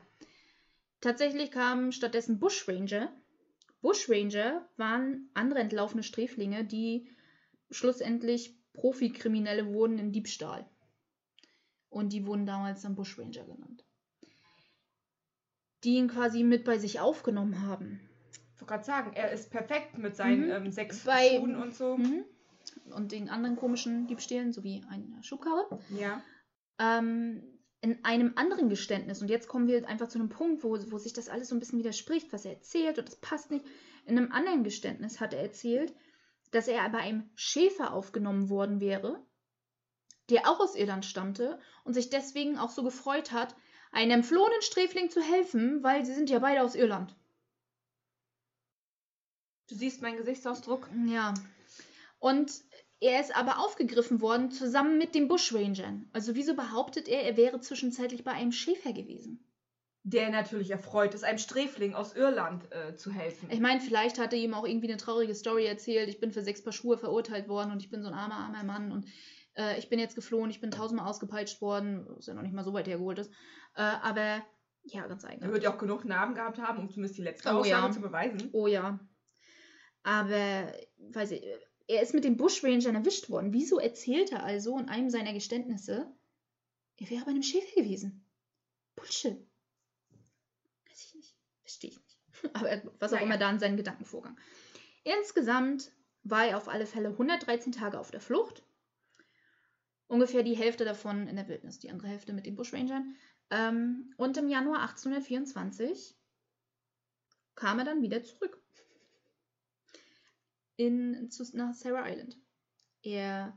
[1.01, 3.09] Tatsächlich kamen stattdessen Bushranger.
[3.81, 7.09] Bushranger waren andere entlaufene Sträflinge, die
[7.71, 10.69] schlussendlich Profikriminelle wurden in Diebstahl.
[11.89, 13.85] Und die wurden damals dann Bushranger genannt.
[15.83, 18.01] Die ihn quasi mit bei sich aufgenommen haben.
[18.55, 20.51] Ich wollte gerade sagen, er ist perfekt mit seinen Mhm.
[20.51, 21.97] ähm, sechs Bei- Schuhen und so.
[21.97, 22.25] Mhm.
[22.93, 25.79] Und den anderen komischen Diebstählen, sowie eine Schubkarre.
[25.97, 26.21] Ja.
[26.79, 27.43] ähm,
[27.81, 31.13] in einem anderen Geständnis, und jetzt kommen wir einfach zu einem Punkt, wo, wo sich
[31.13, 33.65] das alles so ein bisschen widerspricht, was er erzählt und das passt nicht.
[34.05, 35.93] In einem anderen Geständnis hat er erzählt,
[36.51, 39.21] dass er bei einem Schäfer aufgenommen worden wäre,
[40.29, 43.55] der auch aus Irland stammte und sich deswegen auch so gefreut hat,
[43.91, 47.15] einem entflohenen Sträfling zu helfen, weil sie sind ja beide aus Irland.
[49.69, 50.89] Du siehst meinen Gesichtsausdruck.
[51.07, 51.33] Ja.
[52.19, 52.51] Und
[53.01, 56.09] Er ist aber aufgegriffen worden zusammen mit den Bushrangern.
[56.11, 59.45] Also wieso behauptet er, er wäre zwischenzeitlich bei einem Schäfer gewesen?
[60.03, 63.49] Der natürlich erfreut ist, einem Sträfling aus Irland äh, zu helfen.
[63.51, 66.09] Ich meine, vielleicht hat er ihm auch irgendwie eine traurige Story erzählt.
[66.09, 68.63] Ich bin für sechs Paar Schuhe verurteilt worden und ich bin so ein armer, armer
[68.63, 69.05] Mann und
[69.59, 72.63] äh, ich bin jetzt geflohen, ich bin tausendmal ausgepeitscht worden, was ja noch nicht mal
[72.63, 73.31] so weit hergeholt ist.
[73.75, 74.43] Äh, aber
[74.83, 75.53] ja, ganz Er eigenartig.
[75.53, 77.91] wird ja auch genug Namen gehabt haben, um zumindest die letzte Oh, Aussage ja.
[77.91, 78.49] zu beweisen.
[78.53, 78.99] Oh ja.
[80.03, 80.73] Aber,
[81.11, 81.43] weiß ich,
[81.87, 83.51] er ist mit den Bushrangern erwischt worden.
[83.53, 86.11] Wieso erzählt er also in einem seiner Geständnisse,
[86.97, 88.25] er wäre bei einem Schäfer gewesen?
[88.95, 89.37] Bullshit.
[90.89, 91.35] Weiß ich nicht.
[91.61, 92.19] Verstehe ich nicht.
[92.55, 93.25] Aber was auch Naja.
[93.25, 94.37] immer da in seinen Gedankenvorgang.
[95.03, 95.91] Insgesamt
[96.23, 98.63] war er auf alle Fälle 113 Tage auf der Flucht.
[100.09, 103.15] Ungefähr die Hälfte davon in der Wildnis, die andere Hälfte mit den Bushrangern.
[103.51, 106.15] Ähm, und im Januar 1824
[107.53, 108.59] kam er dann wieder zurück
[110.77, 112.39] in, zu, nach Sarah Island.
[113.03, 113.55] Er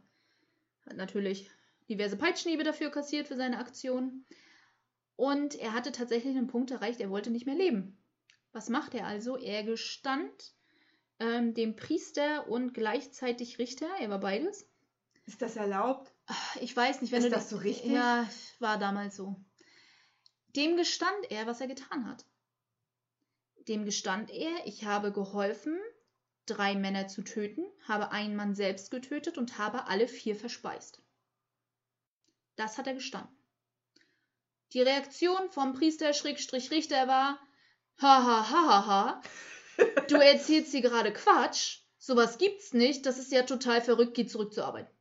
[0.85, 1.51] hat natürlich
[1.89, 4.27] diverse Peitschenhiebe dafür kassiert für seine Aktion.
[5.17, 7.97] Und er hatte tatsächlich einen Punkt erreicht, er wollte nicht mehr leben.
[8.53, 9.39] Was macht er also?
[9.39, 10.55] Er gestand
[11.19, 14.69] ähm, dem Priester und gleichzeitig Richter, er war beides.
[15.25, 16.12] Ist das erlaubt?
[16.61, 17.91] Ich weiß nicht, wenn Ist du das so richtig?
[17.91, 19.37] Ja, war damals so.
[20.57, 22.25] Dem gestand er, was er getan hat.
[23.69, 25.79] Dem gestand er, ich habe geholfen,
[26.47, 31.01] drei Männer zu töten, habe einen Mann selbst getötet und habe alle vier verspeist.
[32.57, 33.35] Das hat er gestanden.
[34.73, 37.39] Die Reaktion vom Priester Schrägstrich Richter war,
[38.01, 39.23] ha ha ha ha ha,
[40.09, 44.53] du erzählst hier gerade Quatsch, sowas gibt's nicht, das ist ja total verrückt, geh zurück
[44.53, 44.92] zur Arbeit.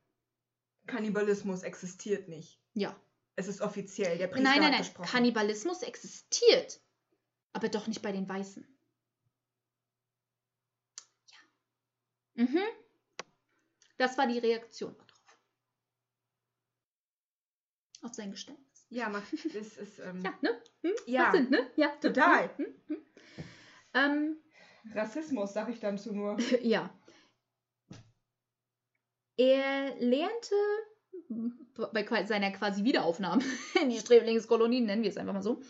[0.86, 2.60] Kannibalismus existiert nicht.
[2.74, 2.98] Ja.
[3.36, 4.18] Es ist offiziell.
[4.18, 4.80] Der Priester Nein, nein, hat nein.
[4.82, 5.08] gesprochen.
[5.10, 6.80] Kannibalismus existiert.
[7.52, 8.66] Aber doch nicht bei den Weißen.
[11.30, 12.44] Ja.
[12.44, 12.58] Mhm.
[13.98, 15.08] Das war die Reaktion darauf.
[18.02, 18.86] Auf sein Geständnis.
[18.90, 20.62] ja, macht, es ist, ähm, Ja, ne?
[20.82, 20.92] Hm?
[21.06, 21.22] Ja.
[21.24, 21.70] Macht Sinn, ne?
[21.76, 22.50] Ja, Total.
[22.56, 22.66] Hm?
[22.66, 22.74] Hm?
[22.88, 23.44] Hm?
[23.94, 24.36] Ähm,
[24.94, 26.36] Rassismus, sag ich dann zu nur.
[26.62, 26.90] ja.
[29.42, 30.54] Er lernte
[31.92, 33.42] bei seiner quasi Wiederaufnahme
[33.82, 35.60] in die Sträflingskolonien, nennen wir es einfach mal so,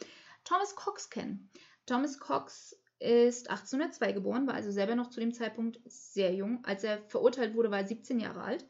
[0.44, 1.48] Thomas Cox kennen.
[1.86, 6.62] Thomas Cox ist 1802 geboren, war also selber noch zu dem Zeitpunkt sehr jung.
[6.66, 8.66] Als er verurteilt wurde, war er 17 Jahre alt.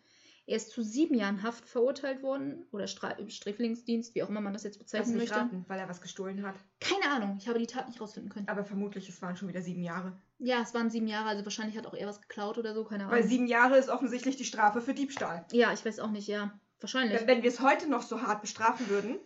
[0.46, 4.52] Er ist zu sieben Jahren Haft verurteilt worden oder Stra Sträflingsdienst, wie auch immer man
[4.52, 5.34] das jetzt bezeichnen möchte.
[5.34, 6.54] raten, weil er was gestohlen hat.
[6.78, 8.48] Keine Ahnung, ich habe die Tat nicht rausfinden können.
[8.48, 10.16] Aber vermutlich, es waren schon wieder sieben Jahre.
[10.44, 13.04] Ja, es waren sieben Jahre, also wahrscheinlich hat auch er was geklaut oder so, keine
[13.04, 13.16] Ahnung.
[13.16, 15.46] Weil sieben Jahre ist offensichtlich die Strafe für Diebstahl.
[15.52, 16.58] Ja, ich weiß auch nicht, ja.
[16.80, 17.20] Wahrscheinlich.
[17.20, 19.20] Wenn, wenn wir es heute noch so hart bestrafen würden,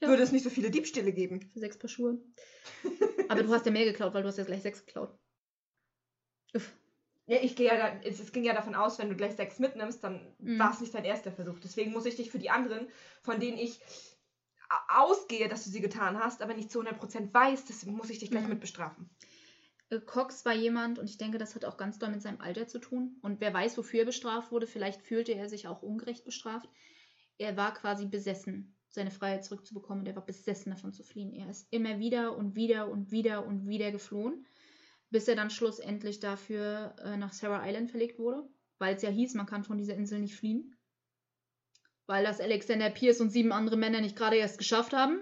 [0.00, 0.08] Ja.
[0.08, 1.42] würde es nicht so viele Diebstähle geben.
[1.52, 2.18] Für sechs Paar Schuhe.
[3.28, 5.10] Aber du hast ja mehr geklaut, weil du hast ja gleich sechs geklaut.
[6.54, 6.72] Uff.
[7.26, 9.58] Ja, ich gehe ja da, es, es ging ja davon aus, wenn du gleich sechs
[9.58, 10.58] mitnimmst, dann Mhm.
[10.58, 11.58] war es nicht dein erster Versuch.
[11.58, 12.88] Deswegen muss ich dich für die anderen,
[13.20, 13.80] von denen ich
[14.88, 18.30] ausgehe, dass du sie getan hast, aber nicht zu 100% weiß, das muss ich dich
[18.30, 18.50] gleich Mhm.
[18.50, 19.10] mit bestrafen.
[19.90, 22.66] Äh, Cox war jemand, und ich denke, das hat auch ganz doll mit seinem Alter
[22.66, 23.18] zu tun.
[23.22, 26.68] Und wer weiß, wofür er bestraft wurde, vielleicht fühlte er sich auch ungerecht bestraft.
[27.38, 30.00] Er war quasi besessen, seine Freiheit zurückzubekommen.
[30.00, 31.32] Und er war besessen davon zu fliehen.
[31.34, 34.46] Er ist immer wieder und wieder und wieder und wieder geflohen,
[35.10, 38.48] bis er dann schlussendlich dafür äh, nach Sarah Island verlegt wurde.
[38.78, 40.76] Weil es ja hieß, man kann von dieser Insel nicht fliehen.
[42.06, 45.20] Weil das Alexander Pierce und sieben andere Männer nicht gerade erst geschafft haben.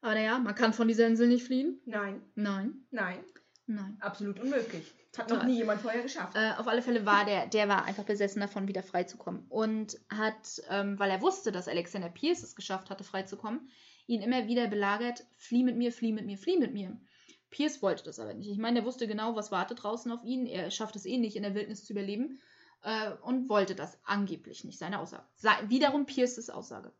[0.00, 1.80] Aber naja, man kann von dieser Insel nicht fliehen.
[1.84, 3.22] Nein, Nein, nein,
[3.66, 3.96] nein.
[4.00, 4.94] absolut unmöglich.
[5.16, 5.38] Hat Total.
[5.38, 6.36] noch nie jemand vorher geschafft.
[6.36, 9.44] Äh, auf alle Fälle war der, der war einfach besessen davon, wieder freizukommen.
[9.48, 13.70] Und hat, ähm, weil er wusste, dass Alexander Pierce es geschafft hatte, freizukommen,
[14.06, 16.96] ihn immer wieder belagert, flieh mit mir, flieh mit mir, flieh mit mir.
[17.50, 18.48] Pierce wollte das aber nicht.
[18.50, 20.46] Ich meine, er wusste genau, was wartet draußen auf ihn.
[20.46, 22.40] Er schafft es eh nicht, in der Wildnis zu überleben.
[22.82, 25.24] Äh, und wollte das angeblich nicht, seine Aussage.
[25.34, 26.92] Sa wiederum Pierces Aussage.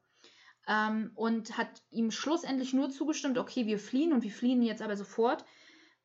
[0.67, 4.97] Ähm, und hat ihm schlussendlich nur zugestimmt, okay, wir fliehen und wir fliehen jetzt aber
[4.97, 5.45] sofort,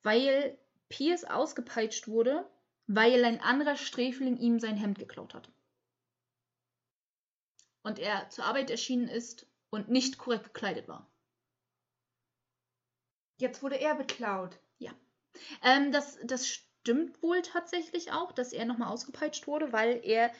[0.04, 0.58] weil
[0.90, 2.50] Pierce ausgepeitscht wurde,
[2.88, 5.52] weil ein anderer Sträfling ihm sein Hemd geklaut hat.
[7.84, 11.12] Und er zur Arbeit erschienen ist und nicht korrekt gekleidet war.
[13.38, 14.58] Jetzt wurde er beklaut.
[15.62, 20.32] Ähm, das, das stimmt wohl tatsächlich auch, dass er nochmal ausgepeitscht wurde, weil er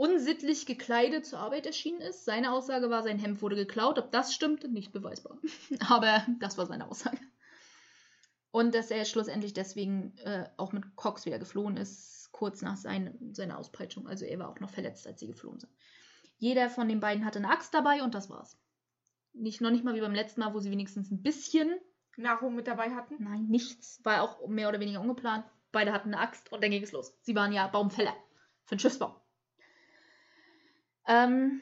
[0.00, 2.24] unsittlich gekleidet zur Arbeit erschienen ist.
[2.24, 3.98] Seine Aussage war, sein Hemd wurde geklaut.
[3.98, 5.36] Ob das stimmt, nicht beweisbar.
[5.90, 7.18] Aber das war seine Aussage.
[8.50, 13.14] Und dass er schlussendlich deswegen äh, auch mit Cox wieder geflohen ist, kurz nach sein,
[13.32, 14.08] seiner Auspeitschung.
[14.08, 15.72] Also er war auch noch verletzt, als sie geflohen sind.
[16.38, 18.58] Jeder von den beiden hatte eine Axt dabei und das war's.
[19.34, 21.78] Nicht, noch nicht mal wie beim letzten Mal, wo sie wenigstens ein bisschen
[22.16, 23.22] Nahrung mit dabei hatten.
[23.22, 24.00] Nein, nichts.
[24.02, 25.44] War auch mehr oder weniger ungeplant.
[25.72, 27.14] Beide hatten eine Axt und dann ging es los.
[27.20, 28.14] Sie waren ja Baumfäller.
[28.64, 29.19] Für den Schiffsbau.
[31.10, 31.60] Ähm,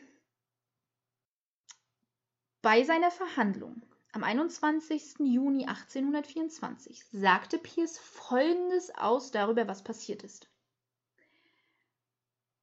[2.61, 3.81] bei seiner Verhandlung
[4.13, 5.21] am 21.
[5.21, 10.51] Juni 1824 sagte Pierce Folgendes aus darüber, was passiert ist.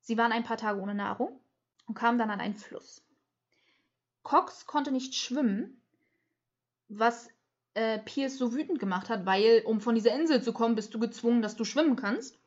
[0.02, 1.40] Sie waren ein paar Tage ohne Nahrung
[1.88, 3.04] und kamen dann an einen Fluss.
[4.22, 5.82] Cox konnte nicht schwimmen,
[6.88, 7.30] was
[7.74, 11.00] äh, Pierce so wütend gemacht hat, weil, um von dieser Insel zu kommen, bist du
[11.00, 12.38] gezwungen, dass du schwimmen kannst.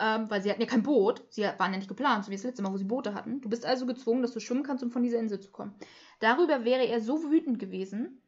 [0.00, 1.24] Ähm, weil sie hatten ja kein Boot.
[1.30, 3.40] Sie waren ja nicht geplant, so wie das letzte Mal, wo sie Boote hatten.
[3.40, 5.74] Du bist also gezwungen, dass du schwimmen kannst, um von dieser Insel zu kommen.
[6.20, 8.20] Darüber wäre er so wütend gewesen,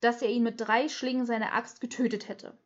[0.00, 2.56] dass er ihn mit drei Schlingen seiner Axt getötet hätte.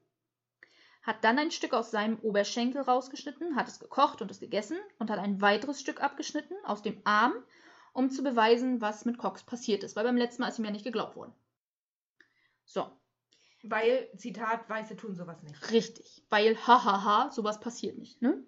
[1.03, 5.11] Hat dann ein Stück aus seinem Oberschenkel rausgeschnitten, hat es gekocht und es gegessen und
[5.11, 7.33] hat ein weiteres Stück abgeschnitten aus dem Arm,
[7.93, 10.71] um zu beweisen, was mit Cox passiert ist, weil beim letzten Mal ist ihm ja
[10.71, 11.33] nicht geglaubt worden.
[12.65, 12.91] So.
[13.63, 15.71] Weil, Zitat, Weiße tun sowas nicht.
[15.71, 18.45] Richtig, weil, hahaha, sowas passiert nicht, ne?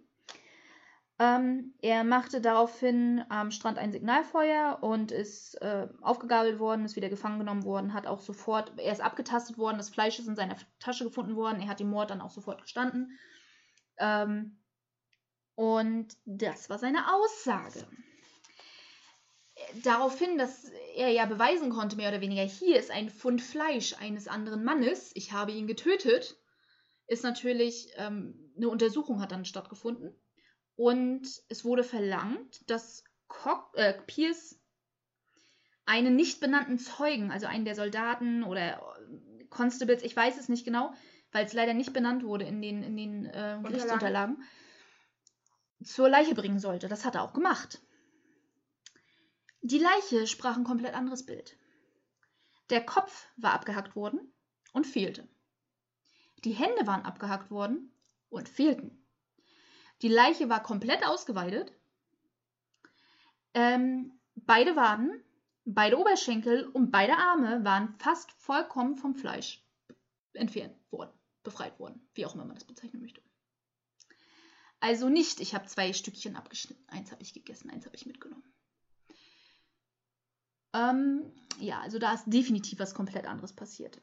[1.21, 7.09] Ähm, er machte daraufhin am Strand ein Signalfeuer und ist äh, aufgegabelt worden, ist wieder
[7.09, 10.57] gefangen genommen worden, hat auch sofort, er ist abgetastet worden, das Fleisch ist in seiner
[10.81, 13.17] Tasche gefunden worden, er hat den Mord dann auch sofort gestanden.
[13.99, 14.59] Ähm,
[15.55, 17.87] und das war seine Aussage
[19.83, 23.95] darauf hin, dass er ja beweisen konnte, mehr oder weniger, hier ist ein Pfund Fleisch
[24.01, 26.37] eines anderen Mannes, ich habe ihn getötet,
[27.07, 30.14] ist natürlich, ähm, eine Untersuchung hat dann stattgefunden.
[30.77, 34.61] Und es wurde verlangt, dass Cock, äh, Pierce
[35.87, 38.81] einen nicht benannten Zeugen, also einen der Soldaten oder
[39.51, 40.95] Constables, ich weiß es nicht genau,
[41.31, 44.43] weil es leider nicht benannt wurde in den, in den äh, Gerichtsunterlagen,
[45.83, 46.89] zur Leiche bringen sollte.
[46.89, 47.81] Das hat er auch gemacht.
[49.67, 51.57] Die Leiche sprach ein komplett anderes Bild.
[52.69, 54.31] Der Kopf war abgehackt worden
[54.75, 55.27] und fehlte.
[56.45, 57.91] Die Hände waren abgehackt worden
[58.29, 59.07] und fehlten.
[60.03, 61.73] Die Leiche war komplett ausgeweidet.
[63.55, 65.25] Ähm, beide Waden,
[65.65, 69.67] beide Oberschenkel und beide Arme waren fast vollkommen vom Fleisch
[70.35, 73.23] entfernt worden, befreit worden, wie auch immer man das bezeichnen möchte.
[74.81, 76.85] Also nicht, ich habe zwei Stückchen abgeschnitten.
[76.89, 78.45] Eins habe ich gegessen, eins habe ich mitgenommen.
[80.75, 84.01] Ähm, ja, also da ist definitiv was komplett anderes passiert.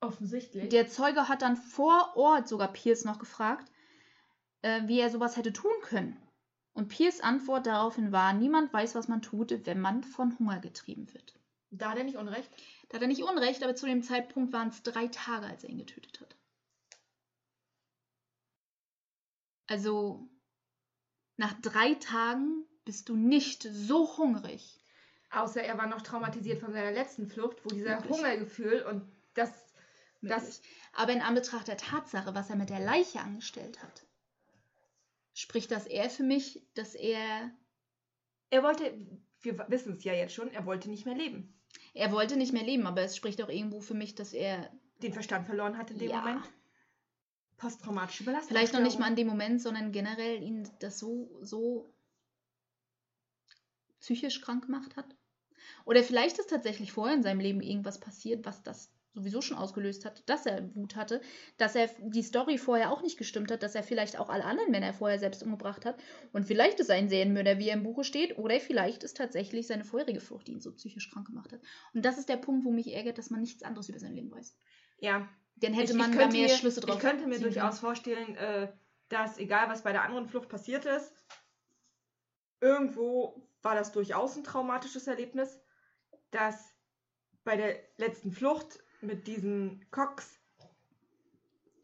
[0.00, 0.68] Offensichtlich.
[0.70, 3.70] Der Zeuge hat dann vor Ort sogar Pierce noch gefragt,
[4.62, 6.20] äh, wie er sowas hätte tun können.
[6.72, 11.12] Und Pierce Antwort daraufhin war, niemand weiß, was man tut, wenn man von Hunger getrieben
[11.12, 11.38] wird.
[11.70, 12.50] Da hat er nicht Unrecht?
[12.88, 15.70] Da hat er nicht Unrecht, aber zu dem Zeitpunkt waren es drei Tage, als er
[15.70, 16.34] ihn getötet hat.
[19.68, 20.28] Also,
[21.36, 24.81] nach drei Tagen bist du nicht so hungrig,
[25.32, 28.12] Außer er war noch traumatisiert von seiner letzten Flucht, wo dieser Möglich.
[28.12, 29.50] Hungergefühl und das,
[30.20, 30.60] das.
[30.92, 34.04] Aber in Anbetracht der Tatsache, was er mit der Leiche angestellt hat,
[35.32, 37.50] spricht das eher für mich, dass er.
[38.50, 38.94] Er wollte,
[39.40, 41.58] wir wissen es ja jetzt schon, er wollte nicht mehr leben.
[41.94, 44.70] Er wollte nicht mehr leben, aber es spricht auch irgendwo für mich, dass er.
[45.02, 46.20] Den Verstand verloren hat in dem ja.
[46.20, 46.44] Moment.
[47.56, 48.48] Posttraumatische Belastung.
[48.54, 51.92] Vielleicht noch nicht mal in dem Moment, sondern generell ihn das so, so
[54.00, 55.06] psychisch krank gemacht hat.
[55.84, 60.04] Oder vielleicht ist tatsächlich vorher in seinem Leben irgendwas passiert, was das sowieso schon ausgelöst
[60.04, 61.20] hat, dass er Wut hatte,
[61.58, 64.70] dass er die Story vorher auch nicht gestimmt hat, dass er vielleicht auch alle anderen
[64.70, 66.02] Männer vorher selbst umgebracht hat.
[66.32, 69.66] Und vielleicht ist er ein Serienmörder, wie er im Buche steht, oder vielleicht ist tatsächlich
[69.66, 71.60] seine vorherige Flucht, die ihn so psychisch krank gemacht hat.
[71.92, 74.30] Und das ist der Punkt, wo mich ärgert, dass man nichts anderes über sein Leben
[74.30, 74.56] weiß.
[74.98, 75.28] Ja.
[75.56, 76.96] Dann hätte ich, man ich da mehr mir, Schlüsse drauf.
[76.96, 78.72] Ich könnte mir durchaus vorstellen, äh,
[79.10, 81.12] dass egal was bei der anderen Flucht passiert ist,
[82.60, 85.58] irgendwo war das durchaus ein traumatisches Erlebnis
[86.32, 86.74] dass
[87.44, 90.40] bei der letzten Flucht mit diesem Cox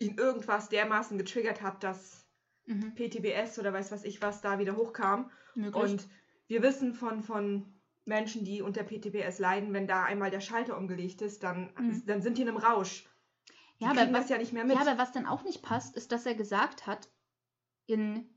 [0.01, 2.27] ihn irgendwas dermaßen getriggert hat, dass
[2.67, 2.95] mhm.
[2.95, 5.31] PTBS oder weiß was ich was da wieder hochkam.
[5.55, 5.83] Möglich.
[5.83, 6.09] Und
[6.47, 11.21] wir wissen von, von Menschen, die unter PTBS leiden, wenn da einmal der Schalter umgelegt
[11.21, 12.07] ist, dann, mhm.
[12.07, 13.07] dann sind die in einem Rausch.
[13.81, 14.77] Die ja, aber was ja nicht mehr mit.
[14.77, 17.09] Ja, aber was dann auch nicht passt, ist, dass er gesagt hat,
[17.87, 18.29] in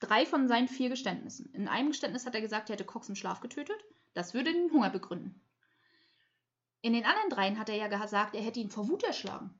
[0.00, 1.52] drei von seinen vier Geständnissen.
[1.52, 3.76] In einem Geständnis hat er gesagt, er hätte Cox im Schlaf getötet.
[4.14, 5.40] Das würde den Hunger begründen.
[6.82, 9.50] In den anderen dreien hat er ja gesagt, er hätte ihn vor Wut erschlagen.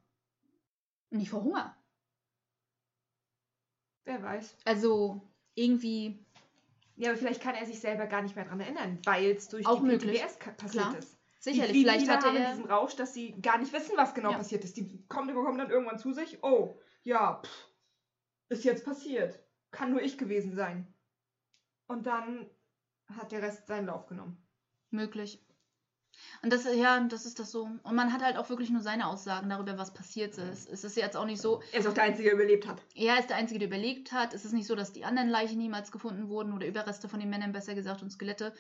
[1.10, 1.76] Und nicht vor Hunger.
[4.04, 4.56] Wer weiß.
[4.64, 5.20] Also
[5.54, 6.24] irgendwie.
[6.96, 9.66] Ja, aber vielleicht kann er sich selber gar nicht mehr daran erinnern, weil es durch
[9.66, 10.22] auch die möglich.
[10.22, 10.96] PTBS passiert Klar.
[10.96, 11.16] ist.
[11.40, 14.30] Sicherlich, die, vielleicht hat er in diesem Rausch, dass sie gar nicht wissen, was genau
[14.30, 14.38] ja.
[14.38, 14.76] passiert ist.
[14.76, 16.42] Die kommen, kommen dann irgendwann zu sich.
[16.42, 17.68] Oh, ja, pff,
[18.48, 19.38] ist jetzt passiert.
[19.76, 20.86] Kann nur ich gewesen sein.
[21.86, 22.46] Und dann
[23.14, 24.42] hat der Rest seinen Lauf genommen.
[24.90, 25.44] Möglich.
[26.42, 27.64] Und das, ja, das ist das so.
[27.64, 30.66] Und man hat halt auch wirklich nur seine Aussagen darüber, was passiert ist.
[30.66, 31.60] Es ist jetzt auch nicht so.
[31.72, 32.80] Er ist auch der Einzige, der überlebt hat.
[32.94, 34.32] Er ist der Einzige, der überlebt hat.
[34.32, 37.28] Es ist nicht so, dass die anderen Leichen niemals gefunden wurden oder Überreste von den
[37.28, 38.54] Männern, besser gesagt, und Skelette.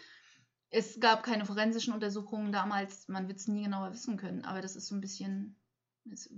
[0.68, 3.08] Es gab keine forensischen Untersuchungen damals.
[3.08, 4.44] Man wird es nie genauer wissen können.
[4.44, 5.56] Aber das ist so ein bisschen.
[6.12, 6.28] Es,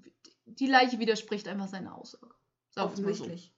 [0.45, 2.33] die Leiche widerspricht einfach seiner Aussage.
[2.77, 3.53] Offensichtlich.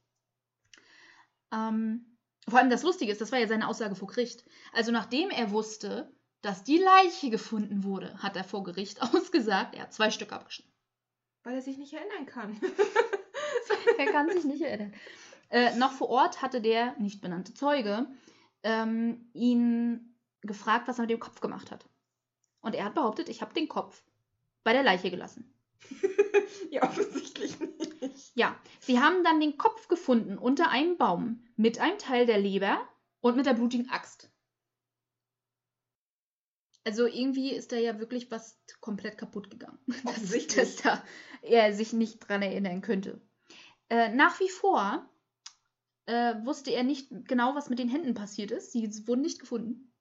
[1.53, 2.17] Ähm,
[2.49, 4.45] vor allem das Lustige ist, das war ja seine Aussage vor Gericht.
[4.73, 9.83] Also nachdem er wusste, dass die Leiche gefunden wurde, hat er vor Gericht ausgesagt, er
[9.83, 10.73] hat zwei Stück abgeschnitten.
[11.43, 12.61] Weil er sich nicht erinnern kann.
[13.99, 14.93] er kann sich nicht erinnern.
[15.49, 18.07] Äh, noch vor Ort hatte der nicht benannte Zeuge
[18.63, 21.87] ähm, ihn gefragt, was er mit dem Kopf gemacht hat.
[22.61, 24.03] Und er hat behauptet, ich habe den Kopf
[24.65, 25.53] bei der Leiche gelassen.
[26.71, 27.80] ja, offensichtlich nicht.
[28.35, 32.81] Ja, sie haben dann den Kopf gefunden unter einem Baum mit einem Teil der Leber
[33.21, 34.31] und mit der blutigen Axt.
[36.85, 39.79] Also irgendwie ist da ja wirklich was komplett kaputt gegangen.
[40.05, 41.05] Dass, dass da
[41.43, 43.21] er sich nicht dran erinnern könnte.
[43.91, 45.09] Äh, nach wie vor
[46.07, 48.73] äh, wusste er nicht genau, was mit den Händen passiert ist.
[48.73, 49.93] Sie wurden nicht gefunden.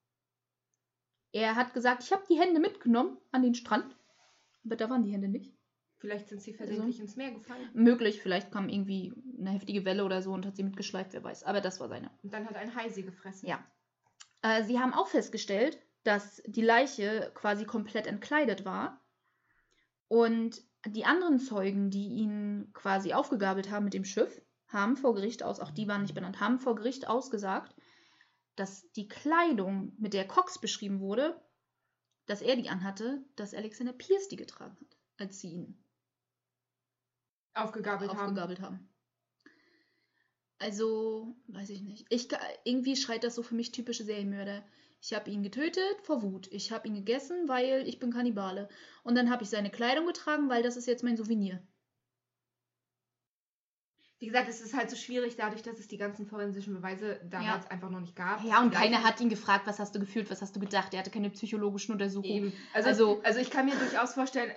[1.32, 3.96] Er hat gesagt, ich habe die Hände mitgenommen an den Strand.
[4.64, 5.54] Aber da waren die Hände nicht.
[6.00, 7.68] Vielleicht sind sie versehentlich also, ins Meer gefallen.
[7.74, 11.44] Möglich, vielleicht kam irgendwie eine heftige Welle oder so und hat sie mitgeschleift, wer weiß.
[11.44, 12.10] Aber das war seine.
[12.22, 13.46] Und dann hat ein Hai sie gefressen.
[13.46, 13.62] Ja.
[14.40, 19.04] Äh, sie haben auch festgestellt, dass die Leiche quasi komplett entkleidet war.
[20.08, 25.42] Und die anderen Zeugen, die ihn quasi aufgegabelt haben mit dem Schiff, haben vor Gericht
[25.42, 27.74] aus, auch die waren nicht benannt, haben vor Gericht ausgesagt,
[28.56, 31.38] dass die Kleidung, mit der Cox beschrieben wurde,
[32.24, 35.84] dass er die anhatte, dass Alexander Pierce die getragen hat, als sie ihn
[37.54, 38.76] aufgegabelt, aufgegabelt haben.
[38.76, 38.88] haben.
[40.58, 42.06] Also, weiß ich nicht.
[42.10, 42.28] Ich,
[42.64, 44.62] irgendwie schreit das so für mich typische Serienmörder.
[45.00, 46.48] Ich habe ihn getötet vor Wut.
[46.52, 48.68] Ich habe ihn gegessen, weil ich bin Kannibale.
[49.02, 51.62] Und dann habe ich seine Kleidung getragen, weil das ist jetzt mein Souvenir.
[54.18, 57.64] Wie gesagt, es ist halt so schwierig, dadurch, dass es die ganzen forensischen Beweise damals
[57.64, 57.70] ja.
[57.70, 58.44] einfach noch nicht gab.
[58.44, 60.92] Ja, und keiner hat ihn gefragt, was hast du gefühlt, was hast du gedacht.
[60.92, 62.52] Er hatte keine psychologischen Untersuchungen.
[62.74, 64.52] Also, also, also ich kann mir durchaus vorstellen,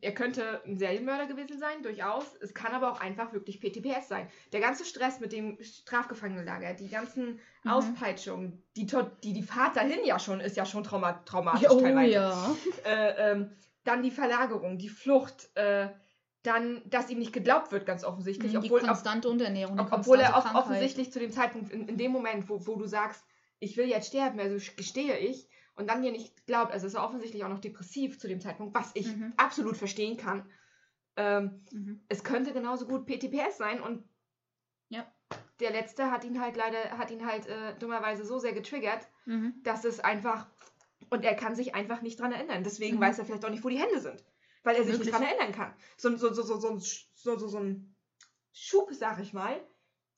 [0.00, 2.24] er könnte ein Serienmörder gewesen sein, durchaus.
[2.40, 4.28] Es kann aber auch einfach wirklich PTPS sein.
[4.52, 7.70] Der ganze Stress mit dem Strafgefangenenlager, die ganzen mhm.
[7.70, 8.86] Auspeitschungen, die,
[9.22, 12.12] die, die Fahrt dahin ja schon ist ja schon trauma traumatisch oh, teilweise.
[12.12, 12.56] Ja.
[12.84, 13.52] Äh, ähm,
[13.84, 15.88] dann die Verlagerung, die Flucht, äh,
[16.42, 18.52] dann, dass ihm nicht geglaubt wird, ganz offensichtlich.
[18.52, 19.78] Die obwohl, konstante Unterernährung.
[19.78, 22.86] Ob, obwohl er off offensichtlich zu dem Zeitpunkt, in, in dem Moment, wo, wo du
[22.86, 23.24] sagst,
[23.58, 27.04] ich will jetzt sterben, also gestehe ich, und dann dir nicht glaubt, also ist er
[27.04, 29.32] offensichtlich auch noch depressiv zu dem Zeitpunkt, was ich mhm.
[29.36, 30.48] absolut verstehen kann.
[31.16, 32.00] Ähm, mhm.
[32.08, 34.04] Es könnte genauso gut PTPS sein und
[34.88, 35.06] ja.
[35.60, 39.54] der letzte hat ihn halt leider, hat ihn halt äh, dummerweise so sehr getriggert, mhm.
[39.62, 40.46] dass es einfach,
[41.10, 42.62] und er kann sich einfach nicht dran erinnern.
[42.64, 43.00] Deswegen mhm.
[43.00, 44.24] weiß er vielleicht auch nicht, wo die Hände sind.
[44.62, 45.12] Weil er sich Wirklich?
[45.12, 45.74] nicht dran erinnern kann.
[45.96, 47.94] So, so, so, so, so, so, so, so ein
[48.52, 49.58] Schub, sag ich mal,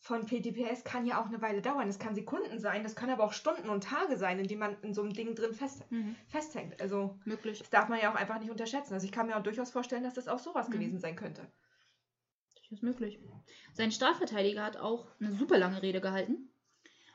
[0.03, 1.89] von PTPS kann ja auch eine Weile dauern.
[1.89, 4.77] Es kann Sekunden sein, das können aber auch Stunden und Tage sein, in denen man
[4.83, 6.17] in so einem Ding drin fest, mhm.
[6.27, 6.81] festhängt.
[6.81, 7.61] Also möglich.
[7.61, 8.95] Das darf man ja auch einfach nicht unterschätzen.
[8.95, 10.73] Also ich kann mir auch durchaus vorstellen, dass das auch sowas mhm.
[10.73, 11.47] gewesen sein könnte.
[12.57, 13.21] Durchaus möglich.
[13.75, 16.51] Sein Strafverteidiger hat auch eine super lange Rede gehalten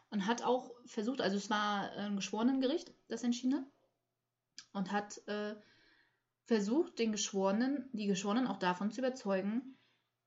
[0.10, 3.66] und hat auch versucht, also es war ein Geschworenengericht, das entschieden hat,
[4.72, 5.56] und hat äh,
[6.46, 9.78] versucht, den Geschworenen, die Geschworenen auch davon zu überzeugen,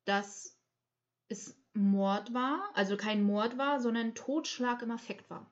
[0.05, 0.59] dass
[1.29, 5.51] es Mord war, also kein Mord war, sondern Totschlag im Affekt war.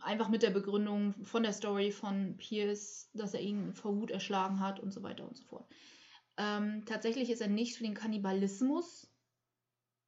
[0.00, 4.60] Einfach mit der Begründung von der Story von Pierce, dass er ihn vor Wut erschlagen
[4.60, 5.70] hat und so weiter und so fort.
[6.38, 9.12] Ähm, tatsächlich ist er nicht für den Kannibalismus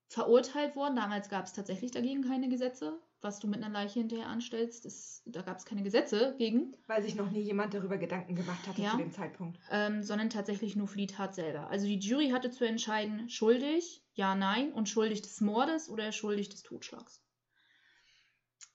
[0.08, 0.96] verurteilt worden.
[0.96, 5.22] Damals gab es tatsächlich dagegen keine Gesetze was du mit einer Leiche hinterher anstellst, ist,
[5.26, 6.74] da gab es keine Gesetze gegen.
[6.86, 9.58] Weil sich noch nie jemand darüber Gedanken gemacht hatte ja, zu dem Zeitpunkt.
[9.70, 11.68] Ähm, sondern tatsächlich nur für die Tat selber.
[11.68, 16.48] Also die Jury hatte zu entscheiden, schuldig, ja, nein, und schuldig des Mordes oder schuldig
[16.48, 17.22] des Totschlags.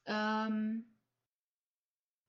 [0.05, 0.85] Ähm,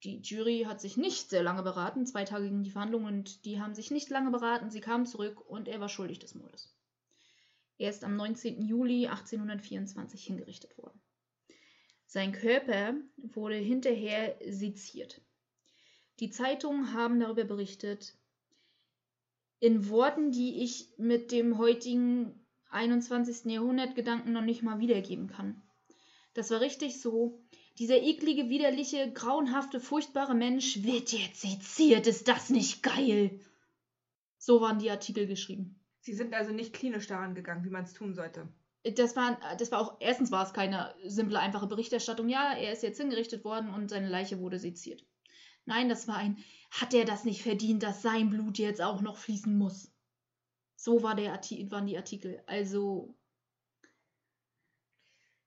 [0.05, 3.61] die Jury hat sich nicht sehr lange beraten, zwei Tage gegen die Verhandlung, und die
[3.61, 4.71] haben sich nicht lange beraten.
[4.71, 6.75] Sie kamen zurück und er war schuldig des Mordes.
[7.79, 8.63] Er ist am 19.
[8.63, 11.01] Juli 1824 hingerichtet worden.
[12.07, 15.21] Sein Körper wurde hinterher seziert.
[16.21, 18.17] Die Zeitungen haben darüber berichtet,
[19.59, 23.51] in Worten, die ich mit dem heutigen 21.
[23.51, 25.61] Jahrhundert Gedanken noch nicht mal wiedergeben kann.
[26.35, 27.43] Das war richtig so.
[27.79, 32.07] Dieser eklige, widerliche, grauenhafte, furchtbare Mensch wird jetzt seziert.
[32.07, 33.41] Ist das nicht geil?
[34.39, 35.81] So waren die Artikel geschrieben.
[36.01, 38.49] Sie sind also nicht klinisch daran gegangen, wie man es tun sollte
[38.95, 42.29] das war, das war auch, erstens war es keine simple, einfache Berichterstattung.
[42.29, 45.05] Ja, er ist jetzt hingerichtet worden und seine Leiche wurde seziert.
[45.65, 46.39] Nein, das war ein,
[46.71, 49.93] hat er das nicht verdient, dass sein Blut jetzt auch noch fließen muss?
[50.77, 52.43] So war der Arti waren die Artikel.
[52.47, 53.17] Also,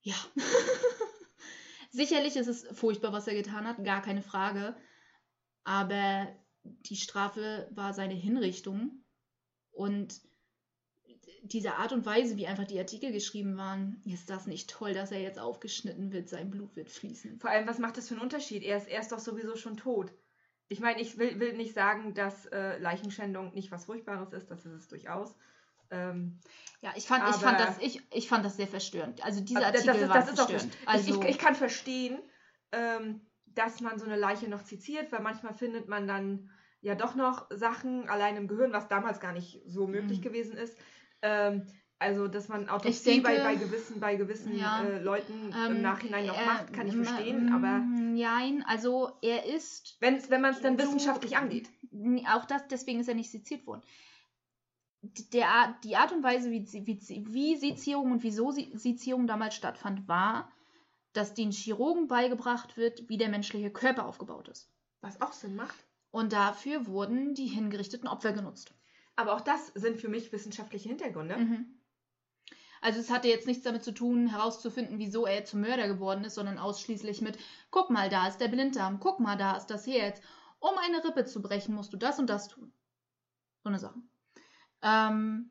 [0.01, 0.15] ja.
[1.91, 4.75] Sicherlich ist es furchtbar, was er getan hat, gar keine Frage.
[5.63, 6.27] Aber
[6.63, 9.03] die Strafe war seine Hinrichtung.
[9.71, 10.21] Und
[11.43, 15.11] diese Art und Weise, wie einfach die Artikel geschrieben waren, ist das nicht toll, dass
[15.11, 17.39] er jetzt aufgeschnitten wird, sein Blut wird fließen.
[17.39, 18.63] Vor allem, was macht das für einen Unterschied?
[18.63, 20.11] Er ist, er ist doch sowieso schon tot.
[20.67, 24.65] Ich meine, ich will, will nicht sagen, dass äh, Leichenschändung nicht was Furchtbares ist, das
[24.65, 25.35] ist es durchaus.
[25.91, 26.37] Ähm,
[26.81, 29.23] ja, ich fand, ich, aber- fand das, ich, ich fand das sehr verstörend.
[29.25, 30.77] Also diese aber das- Artikel das, waren das ist auch verstörend.
[30.83, 32.19] ich, also, ich, ich kann verstehen,
[32.71, 37.15] ähm, dass man so eine Leiche noch zitiert, weil manchmal findet man dann ja doch
[37.15, 40.23] noch Sachen allein im Gehirn, was damals gar nicht so möglich Mhm.
[40.23, 40.77] gewesen ist.
[41.21, 41.67] Ähm,
[42.01, 45.81] also, dass man Autopsie denke- bei, bei gewissen, bei gewissen Ja, äh, Leuten im ähm,
[45.81, 50.53] Nachhinein noch äh, macht, kann ich verstehen, aber Nein, also er ist wenn's, wenn man
[50.53, 51.69] es dann wissenschaftlich angeht.
[52.33, 53.81] Auch das, deswegen ist er nicht seziert worden.
[55.01, 59.27] Die- Der, Art- die Art und Weise, wie, wie, wie Sezierung und wieso Se- Sezierung
[59.27, 60.51] damals stattfand, war,
[61.13, 64.69] dass den Chirurgen beigebracht wird, wie der menschliche Körper aufgebaut ist.
[65.01, 65.75] Was auch Sinn macht.
[66.11, 68.73] Und dafür wurden die hingerichteten Opfer genutzt.
[69.19, 71.35] Aber auch das sind für mich wissenschaftliche Hintergründe.
[71.35, 71.81] Mhm.
[72.79, 76.35] Also es hatte jetzt nichts damit zu tun, herauszufinden, wieso er zum Mörder geworden ist,
[76.35, 77.37] sondern ausschließlich mit,
[77.69, 80.21] guck mal, da ist der Blinddarm, guck mal, da ist das Herz.
[80.59, 82.71] Um eine Rippe zu brechen, musst du das und das tun.
[83.61, 84.01] So eine Sache.
[84.81, 85.49] Ähm,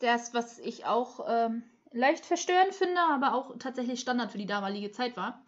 [0.00, 1.62] das, was ich auch ähm,
[1.92, 5.44] leicht verstörend finde, aber auch tatsächlich Standard für die damalige Zeit war,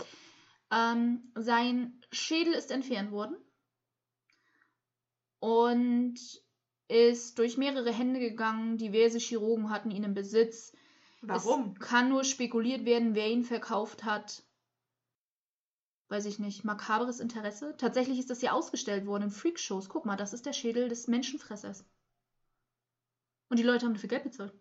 [0.70, 3.36] ähm, sein Schädel ist entfernt worden
[5.40, 6.43] und
[6.88, 8.76] ist durch mehrere Hände gegangen.
[8.76, 10.72] Diverse Chirurgen hatten ihn im Besitz.
[11.22, 11.74] Warum?
[11.80, 14.42] Es kann nur spekuliert werden, wer ihn verkauft hat.
[16.08, 16.64] Weiß ich nicht.
[16.64, 17.74] Makabres Interesse.
[17.78, 19.88] Tatsächlich ist das ja ausgestellt worden in Freakshows.
[19.88, 21.84] Guck mal, das ist der Schädel des Menschenfressers.
[23.48, 24.52] Und die Leute haben dafür Geld bezahlt.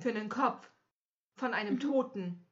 [0.00, 0.70] Für einen Kopf
[1.36, 1.80] von einem Mhm.
[1.80, 2.46] Toten.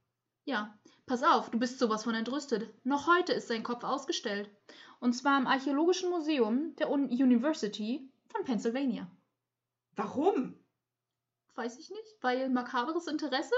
[0.44, 2.72] Ja, pass auf, du bist sowas von entrüstet.
[2.84, 4.48] Noch heute ist sein Kopf ausgestellt.
[5.00, 9.10] Und zwar im Archäologischen Museum der Un University von Pennsylvania.
[9.94, 10.58] Warum?
[11.54, 13.54] Weiß ich nicht, weil makabres Interesse?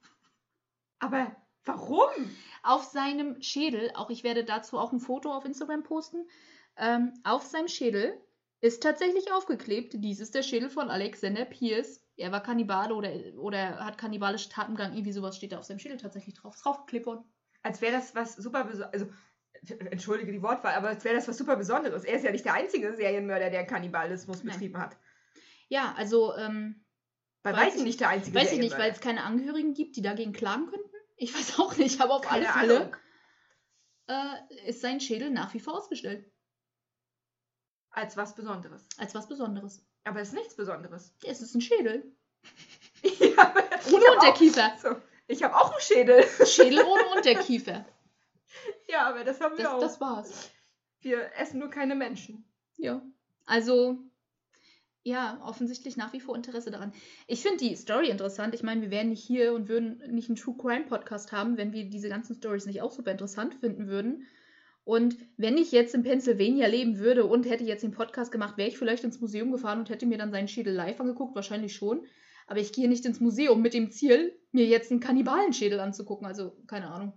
[0.98, 2.30] Aber warum?
[2.62, 6.28] auf seinem Schädel, auch ich werde dazu auch ein Foto auf Instagram posten,
[6.76, 8.18] ähm, auf seinem Schädel
[8.60, 12.00] ist tatsächlich aufgeklebt, dies ist der Schädel von Alexander Pierce.
[12.16, 15.96] Er war Kannibale oder, oder hat kannibalischen Tatengang, irgendwie sowas steht da auf seinem Schädel
[15.96, 16.54] tatsächlich drauf.
[16.54, 17.24] Ist draufgeklebt worden.
[17.62, 18.68] Als wäre das was super.
[18.92, 19.06] Also,
[19.68, 22.04] entschuldige die Wortwahl, aber als wäre das was super Besonderes.
[22.04, 24.54] Er ist ja nicht der einzige Serienmörder, der Kannibalismus Nein.
[24.54, 24.96] betrieben hat.
[25.68, 26.84] Ja, also, ähm,
[27.42, 29.96] Bei Weiß weitem ich- nicht der einzige weiß ich nicht, weil es keine Angehörigen gibt,
[29.96, 30.88] die dagegen klagen könnten.
[31.16, 32.92] Ich weiß auch nicht, aber auf alle Fälle
[34.08, 36.28] äh, ist sein Schädel nach wie vor ausgestellt.
[37.90, 38.88] Als was Besonderes.
[38.98, 39.84] Als was Besonderes.
[40.04, 41.14] Aber es ist nichts Besonderes.
[41.24, 42.16] Es ist ein Schädel.
[43.02, 43.54] ja,
[43.92, 44.72] Ohne Unterkiefer.
[44.82, 44.96] So,
[45.28, 46.24] ich habe auch einen Schädel.
[46.46, 47.84] Schädel ohne Unterkiefer.
[48.92, 49.80] Ja, aber das haben wir Das, auch.
[49.80, 50.50] das war's.
[51.00, 52.44] Wir essen nur keine Menschen.
[52.76, 53.02] Ja.
[53.44, 53.98] Also,
[55.02, 56.92] ja, offensichtlich nach wie vor Interesse daran.
[57.26, 58.54] Ich finde die Story interessant.
[58.54, 61.72] Ich meine, wir wären nicht hier und würden nicht einen True Crime Podcast haben, wenn
[61.72, 64.26] wir diese ganzen Stories nicht auch super interessant finden würden.
[64.84, 68.68] Und wenn ich jetzt in Pennsylvania leben würde und hätte jetzt den Podcast gemacht, wäre
[68.68, 72.04] ich vielleicht ins Museum gefahren und hätte mir dann seinen Schädel live angeguckt, wahrscheinlich schon.
[72.46, 76.26] Aber ich gehe nicht ins Museum mit dem Ziel, mir jetzt einen Kannibalenschädel anzugucken.
[76.26, 77.12] Also, keine Ahnung.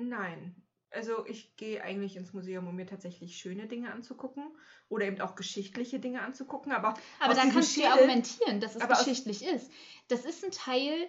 [0.00, 0.54] Nein.
[0.90, 4.44] Also ich gehe eigentlich ins Museum, um mir tatsächlich schöne Dinge anzugucken
[4.88, 6.72] oder eben auch geschichtliche Dinge anzugucken.
[6.72, 9.70] Aber, Aber da kannst du ja Schädel- argumentieren, dass es geschichtlich ist.
[10.08, 11.08] Das ist ein Teil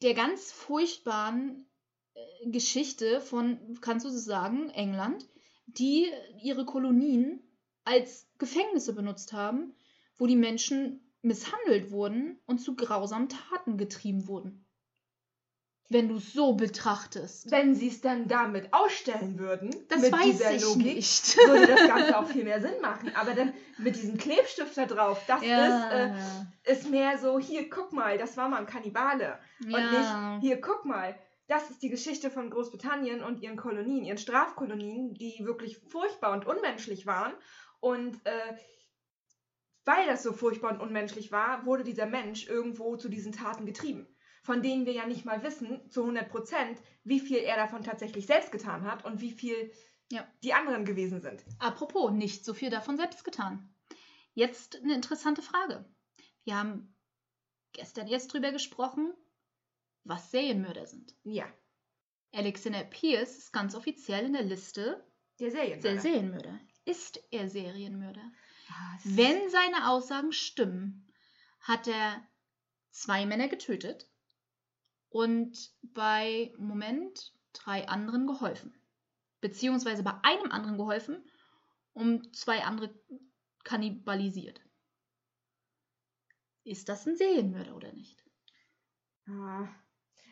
[0.00, 1.66] der ganz furchtbaren
[2.14, 5.28] äh, Geschichte von, kannst du so sagen, England,
[5.66, 6.10] die
[6.42, 7.40] ihre Kolonien
[7.84, 9.74] als Gefängnisse benutzt haben,
[10.16, 14.61] wo die Menschen misshandelt wurden und zu grausamen Taten getrieben wurden.
[15.92, 17.50] Wenn du es so betrachtest.
[17.50, 21.36] wenn sie es dann damit ausstellen würden, Das mit weiß dieser ich Logik, nicht.
[21.36, 23.12] würde das Ganze auch viel mehr Sinn machen.
[23.14, 26.46] Aber dann mit diesem Klebstift da drauf, das ist, äh, ja.
[26.64, 29.38] ist mehr so, hier, guck mal, das war mal ein Kannibale.
[29.64, 30.36] Und ja.
[30.38, 31.14] nicht, hier, guck mal,
[31.48, 36.46] das ist die Geschichte von Großbritannien und ihren Kolonien, ihren Strafkolonien, die wirklich furchtbar und
[36.46, 37.32] unmenschlich waren.
[37.80, 38.56] Und äh,
[39.84, 44.06] weil das so furchtbar und unmenschlich war, wurde dieser Mensch irgendwo zu diesen Taten getrieben.
[44.42, 48.26] Von denen wir ja nicht mal wissen, zu 100 Prozent, wie viel er davon tatsächlich
[48.26, 49.72] selbst getan hat und wie viel
[50.10, 50.26] Ja.
[50.42, 51.44] die anderen gewesen sind.
[51.58, 53.72] Apropos, nicht so viel davon selbst getan.
[54.34, 55.84] Jetzt eine interessante Frage.
[56.44, 56.94] Wir haben
[57.72, 59.12] gestern erst drüber gesprochen,
[60.04, 61.14] was Serienmörder sind.
[61.22, 61.46] Ja.
[62.34, 65.06] Alexander Pierce ist ganz offiziell in der Liste
[65.38, 65.82] Der Serienmörder.
[65.92, 66.60] der Serienmörder.
[66.84, 68.32] Ist er Serienmörder?
[68.98, 71.12] Ist- Wenn seine Aussagen stimmen,
[71.60, 72.26] hat er
[72.90, 74.08] zwei Männer getötet
[75.12, 78.74] und bei Moment drei anderen geholfen.
[79.40, 81.24] Beziehungsweise bei einem anderen geholfen,
[81.92, 82.94] um zwei andere
[83.64, 84.60] kannibalisiert.
[86.64, 88.24] Ist das ein Serienmörder oder nicht?
[89.26, 89.68] Ah,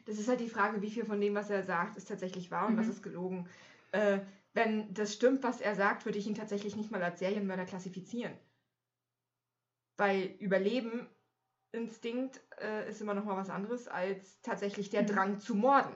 [0.07, 2.69] das ist halt die Frage, wie viel von dem, was er sagt, ist tatsächlich wahr
[2.69, 2.79] und Mhm.
[2.79, 3.49] was ist gelogen.
[3.93, 4.21] Äh,
[4.55, 8.39] wenn das stimmt, was er sagt, würde ich ihn tatsächlich nicht mal als Serienmörder klassifizieren.
[9.97, 11.09] Weil Überleben,
[11.73, 15.07] Instinkt äh, ist immer noch mal was anderes als tatsächlich der Mhm.
[15.07, 15.95] Drang zu morden.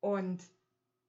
[0.00, 0.42] Und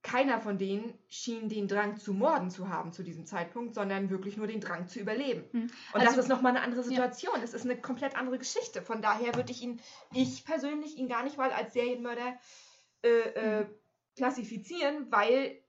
[0.03, 4.37] keiner von denen schien den Drang zu morden zu haben zu diesem Zeitpunkt, sondern wirklich
[4.37, 5.43] nur den Drang zu überleben.
[5.51, 5.61] Hm.
[5.63, 7.41] Und Also- das ist nochmal eine andere Situation.
[7.41, 8.81] Das ist eine komplett andere Geschichte.
[8.81, 9.81] Von daher würde ich ihn,
[10.13, 12.37] ich persönlich, ihn gar nicht mal als Serienmörder
[13.03, 13.69] äh, äh, Mhm.
[14.15, 15.61] klassifizieren, weil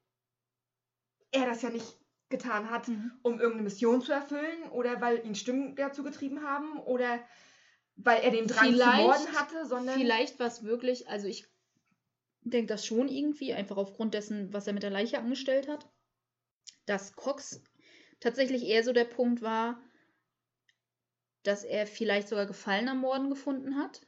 [1.31, 1.99] er das ja nicht
[2.31, 3.13] getan hat, Mhm.
[3.23, 7.19] um irgendeine Mission zu erfüllen oder weil ihn Stimmen dazu getrieben haben oder
[7.99, 11.47] weil er den Drang Vielleicht- zu morden hatte, sondern Vielleicht war es wirklich, also ich
[12.43, 15.87] denke das schon irgendwie, einfach aufgrund dessen, was er mit der Leiche angestellt hat,
[16.87, 17.63] dass Cox
[18.21, 19.83] tatsächlich eher so der Punkt war,
[21.43, 24.01] dass er vielleicht sogar Gefallen am Morden gefunden hat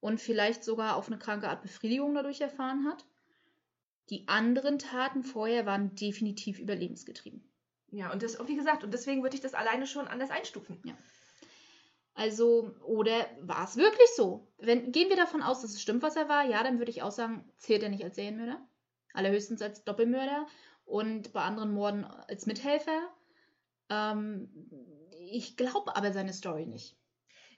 [0.00, 3.06] und vielleicht sogar auf eine kranke Art Befriedigung dadurch erfahren hat.
[4.10, 7.48] Die anderen Taten vorher waren definitiv überlebensgetrieben.
[7.90, 10.82] ja, und das, und wie gesagt, und deswegen würde ich das alleine schon anders einstufen.
[12.14, 14.46] Also, oder war es wirklich so?
[14.58, 17.02] Wenn, gehen wir davon aus, dass es stimmt, was er war, ja, dann würde ich
[17.02, 18.60] auch sagen, zählt er nicht als Serienmörder.
[19.14, 20.46] Allerhöchstens als Doppelmörder
[20.84, 23.00] und bei anderen Morden als Mithelfer.
[23.90, 24.48] Ähm,
[25.20, 26.96] ich glaube aber seine Story nicht.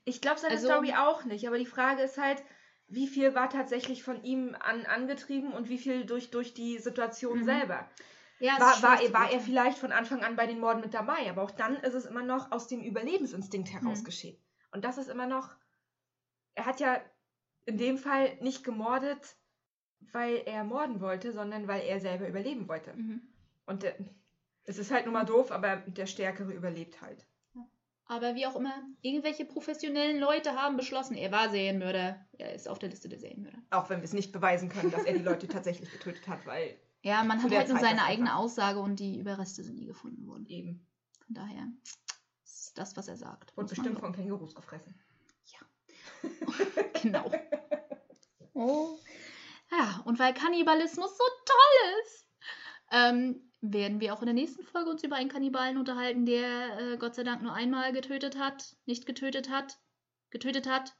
[0.04, 2.42] Ich glaube seine Also- Story auch nicht, aber die Frage ist halt,
[2.86, 7.40] wie viel war tatsächlich von ihm an, angetrieben und wie viel durch, durch die Situation
[7.40, 7.44] Mhm.
[7.44, 7.88] selber.
[8.40, 11.30] Ja, War, war, er- war er vielleicht von Anfang an bei den Morden mit dabei,
[11.30, 14.04] aber auch dann ist es immer noch aus dem Überlebensinstinkt heraus Mhm.
[14.04, 14.38] geschehen.
[14.72, 15.54] Und das ist immer noch,
[16.54, 17.00] er hat ja
[17.66, 19.36] in dem Fall nicht gemordet,
[20.12, 22.92] weil er morden wollte, sondern weil er selber überleben wollte.
[22.94, 23.22] Mhm.
[23.66, 23.94] Und der,
[24.64, 27.26] es ist halt nur mal doof, aber der Stärkere überlebt halt.
[28.06, 32.22] Aber wie auch immer, irgendwelche professionellen Leute haben beschlossen, er war Serienmörder.
[32.36, 33.56] Er ist auf der Liste der Serienmörder.
[33.70, 36.76] Auch wenn wir es nicht beweisen können, dass er die Leute tatsächlich getötet hat, weil
[37.04, 38.34] Ja, man hat halt nur Zeit seine das eigene.
[38.34, 40.46] Aussage und die Überreste sind nie gefunden worden.
[40.46, 40.86] eben
[41.26, 41.68] Von daher
[42.44, 43.54] ist das, was er sagt.
[43.56, 44.94] man bestimmt von Kängurus gefressen.
[47.02, 47.30] Genau.
[48.54, 48.98] Oh.
[49.70, 52.26] Ja, und weil Kannibalismus so toll ist,
[52.90, 56.96] ähm, werden wir auch in der nächsten Folge uns über einen Kannibalen unterhalten, der äh,
[56.96, 59.78] Gott sei Dank nur einmal getötet hat, nicht getötet hat,
[60.30, 60.94] getötet hat,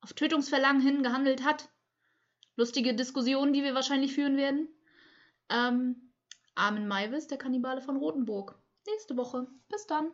[0.00, 1.68] auf Tötungsverlangen hin gehandelt hat.
[2.56, 4.68] Lustige Diskussionen, die wir wahrscheinlich führen werden.
[5.48, 6.12] Ähm,
[6.54, 8.58] Armin Maivis, der Kannibale von Rothenburg.
[8.86, 9.46] Nächste Woche.
[9.68, 10.10] Bis dann.